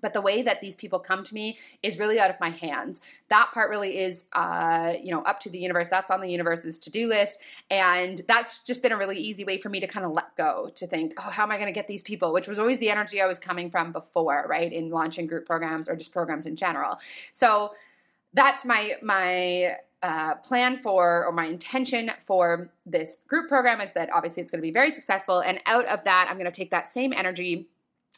but 0.00 0.12
the 0.12 0.20
way 0.20 0.42
that 0.42 0.60
these 0.60 0.76
people 0.76 0.98
come 1.00 1.24
to 1.24 1.34
me 1.34 1.58
is 1.82 1.98
really 1.98 2.20
out 2.20 2.30
of 2.30 2.38
my 2.40 2.50
hands 2.50 3.00
that 3.28 3.50
part 3.52 3.68
really 3.68 3.98
is 3.98 4.24
uh, 4.32 4.94
you 5.02 5.10
know 5.10 5.22
up 5.22 5.40
to 5.40 5.50
the 5.50 5.58
universe 5.58 5.88
that's 5.88 6.10
on 6.10 6.20
the 6.20 6.30
universe's 6.30 6.78
to-do 6.78 7.08
list 7.08 7.38
and 7.70 8.22
that's 8.28 8.60
just 8.60 8.80
been 8.80 8.92
a 8.92 8.96
really 8.96 9.18
easy 9.18 9.44
way 9.44 9.58
for 9.58 9.68
me 9.68 9.80
to 9.80 9.88
kind 9.88 10.06
of 10.06 10.12
let 10.12 10.36
go 10.36 10.70
to 10.76 10.86
think 10.86 11.14
oh 11.18 11.30
how 11.30 11.42
am 11.42 11.50
i 11.50 11.56
going 11.56 11.66
to 11.66 11.72
get 11.72 11.88
these 11.88 12.04
people 12.04 12.32
which 12.32 12.46
was 12.46 12.58
always 12.58 12.78
the 12.78 12.90
energy 12.90 13.20
i 13.20 13.26
was 13.26 13.40
coming 13.40 13.70
from 13.70 13.90
before 13.90 14.46
right 14.48 14.72
in 14.72 14.90
launching 14.90 15.26
group 15.26 15.46
programs 15.46 15.88
or 15.88 15.96
just 15.96 16.12
programs 16.12 16.46
in 16.46 16.54
general 16.54 16.96
so 17.32 17.72
that's 18.34 18.64
my 18.64 18.94
my 19.02 19.74
uh, 20.02 20.36
plan 20.36 20.78
for 20.78 21.24
or 21.24 21.32
my 21.32 21.46
intention 21.46 22.10
for 22.24 22.70
this 22.86 23.16
group 23.26 23.48
program 23.48 23.80
is 23.80 23.90
that 23.92 24.08
obviously 24.12 24.40
it's 24.40 24.50
going 24.50 24.60
to 24.60 24.66
be 24.66 24.70
very 24.70 24.90
successful 24.90 25.40
and 25.40 25.60
out 25.66 25.84
of 25.86 26.04
that 26.04 26.28
i'm 26.30 26.38
going 26.38 26.50
to 26.50 26.56
take 26.56 26.70
that 26.70 26.86
same 26.86 27.12
energy 27.12 27.66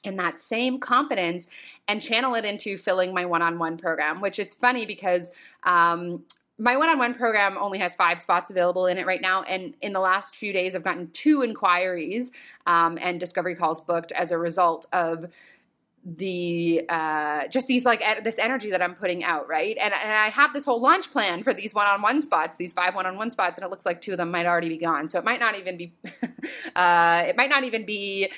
and 0.04 0.18
that 0.18 0.38
same 0.38 0.78
confidence 0.78 1.46
and 1.88 2.02
channel 2.02 2.34
it 2.34 2.44
into 2.44 2.76
filling 2.76 3.14
my 3.14 3.24
one-on-one 3.24 3.78
program 3.78 4.20
which 4.20 4.38
it's 4.38 4.54
funny 4.54 4.84
because 4.84 5.32
um, 5.64 6.22
my 6.58 6.76
one-on-one 6.76 7.14
program 7.14 7.56
only 7.58 7.78
has 7.78 7.94
five 7.94 8.20
spots 8.20 8.50
available 8.50 8.86
in 8.86 8.98
it 8.98 9.06
right 9.06 9.22
now 9.22 9.42
and 9.44 9.74
in 9.80 9.94
the 9.94 10.00
last 10.00 10.36
few 10.36 10.52
days 10.52 10.74
i've 10.74 10.84
gotten 10.84 11.10
two 11.12 11.40
inquiries 11.42 12.30
um, 12.66 12.98
and 13.00 13.18
discovery 13.18 13.54
calls 13.54 13.80
booked 13.80 14.12
as 14.12 14.32
a 14.32 14.38
result 14.38 14.84
of 14.92 15.26
the 16.04 16.86
uh, 16.88 17.46
just 17.48 17.66
these 17.66 17.84
like 17.84 18.00
e- 18.00 18.20
this 18.22 18.38
energy 18.38 18.70
that 18.70 18.80
I'm 18.80 18.94
putting 18.94 19.22
out, 19.22 19.48
right? 19.48 19.76
And, 19.78 19.92
and 19.92 20.12
I 20.12 20.30
have 20.30 20.54
this 20.54 20.64
whole 20.64 20.80
launch 20.80 21.10
plan 21.10 21.42
for 21.42 21.52
these 21.52 21.74
one-on-one 21.74 22.22
spots, 22.22 22.54
these 22.58 22.72
five 22.72 22.94
one-on-one 22.94 23.30
spots, 23.30 23.58
and 23.58 23.66
it 23.66 23.70
looks 23.70 23.84
like 23.84 24.00
two 24.00 24.12
of 24.12 24.18
them 24.18 24.30
might 24.30 24.46
already 24.46 24.70
be 24.70 24.78
gone. 24.78 25.08
So 25.08 25.18
it 25.18 25.24
might 25.24 25.40
not 25.40 25.58
even 25.58 25.76
be, 25.76 25.92
uh, 26.76 27.24
it 27.26 27.36
might 27.36 27.50
not 27.50 27.64
even 27.64 27.84
be 27.84 28.30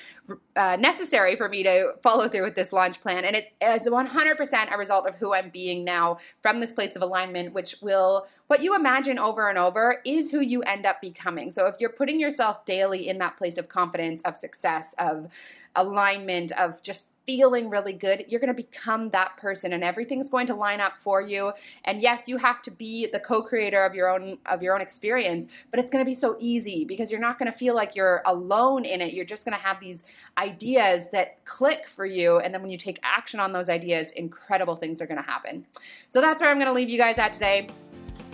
uh, 0.57 0.77
necessary 0.81 1.37
for 1.37 1.48
me 1.48 1.62
to 1.62 1.94
follow 2.03 2.29
through 2.29 2.42
with 2.42 2.57
this 2.57 2.72
launch 2.72 3.01
plan. 3.01 3.25
And 3.25 3.37
it 3.37 3.53
is 3.61 3.87
100% 3.87 4.75
a 4.75 4.79
result 4.79 5.07
of 5.07 5.14
who 5.16 5.33
I'm 5.33 5.51
being 5.51 5.85
now 5.85 6.18
from 6.42 6.59
this 6.59 6.72
place 6.72 6.96
of 6.96 7.03
alignment, 7.03 7.53
which 7.53 7.77
will 7.81 8.27
what 8.48 8.62
you 8.62 8.75
imagine 8.75 9.20
over 9.20 9.48
and 9.48 9.59
over 9.59 10.03
is 10.05 10.33
who 10.33 10.40
you 10.40 10.62
end 10.62 10.85
up 10.85 11.01
becoming. 11.01 11.53
So 11.53 11.66
if 11.66 11.77
you're 11.79 11.90
putting 11.90 12.18
yourself 12.18 12.64
daily 12.66 13.09
in 13.09 13.18
that 13.18 13.37
place 13.37 13.57
of 13.57 13.68
confidence, 13.68 14.20
of 14.22 14.37
success, 14.37 14.94
of 14.98 15.29
alignment, 15.77 16.53
of 16.53 16.83
just 16.83 17.07
feeling 17.26 17.70
really 17.70 17.92
good, 17.92 18.24
you're 18.28 18.40
going 18.40 18.54
to 18.54 18.62
become 18.62 19.11
that 19.11 19.37
person 19.37 19.72
and 19.72 19.85
everything's 19.85 20.30
going 20.30 20.46
to 20.46 20.54
line 20.54 20.80
up 20.80 20.96
for 20.98 21.20
you. 21.20 21.52
And 21.85 22.02
yes, 22.02 22.28
you 22.28 22.37
have 22.37 22.62
to 22.62 22.70
be 22.70 23.08
the 23.12 23.20
co-creator 23.20 23.85
of 23.85 23.94
your 23.94 24.08
own 24.08 24.38
of 24.46 24.62
your 24.62 24.74
own 24.74 24.80
experience, 24.80 25.46
but 25.70 25.80
it's 25.80 25.90
going 25.90 26.04
to 26.04 26.08
be 26.08 26.14
so 26.14 26.37
easy 26.38 26.85
because 26.85 27.11
you're 27.11 27.20
not 27.20 27.38
going 27.38 27.50
to 27.50 27.56
feel 27.56 27.74
like 27.74 27.94
you're 27.94 28.22
alone 28.26 28.85
in 28.85 29.00
it. 29.00 29.12
You're 29.12 29.24
just 29.24 29.44
going 29.44 29.56
to 29.56 29.62
have 29.62 29.80
these 29.80 30.04
ideas 30.38 31.11
that 31.12 31.44
click 31.44 31.87
for 31.88 32.06
you 32.06 32.38
and 32.38 32.52
then 32.52 32.62
when 32.62 32.70
you 32.70 32.78
take 32.78 32.98
action 33.02 33.40
on 33.40 33.52
those 33.52 33.68
ideas, 33.68 34.11
incredible 34.12 34.76
things 34.76 35.00
are 35.00 35.06
going 35.06 35.22
to 35.22 35.28
happen. 35.28 35.64
So 36.08 36.20
that's 36.20 36.40
where 36.40 36.50
I'm 36.50 36.56
going 36.56 36.66
to 36.66 36.72
leave 36.72 36.88
you 36.88 36.98
guys 36.98 37.18
at 37.18 37.32
today. 37.32 37.68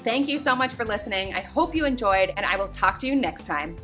Thank 0.04 0.28
you 0.28 0.38
so 0.38 0.54
much 0.54 0.74
for 0.74 0.84
listening. 0.84 1.34
I 1.34 1.40
hope 1.40 1.74
you 1.74 1.84
enjoyed 1.84 2.32
and 2.36 2.46
I 2.46 2.56
will 2.56 2.68
talk 2.68 2.98
to 3.00 3.06
you 3.06 3.14
next 3.14 3.46
time. 3.46 3.76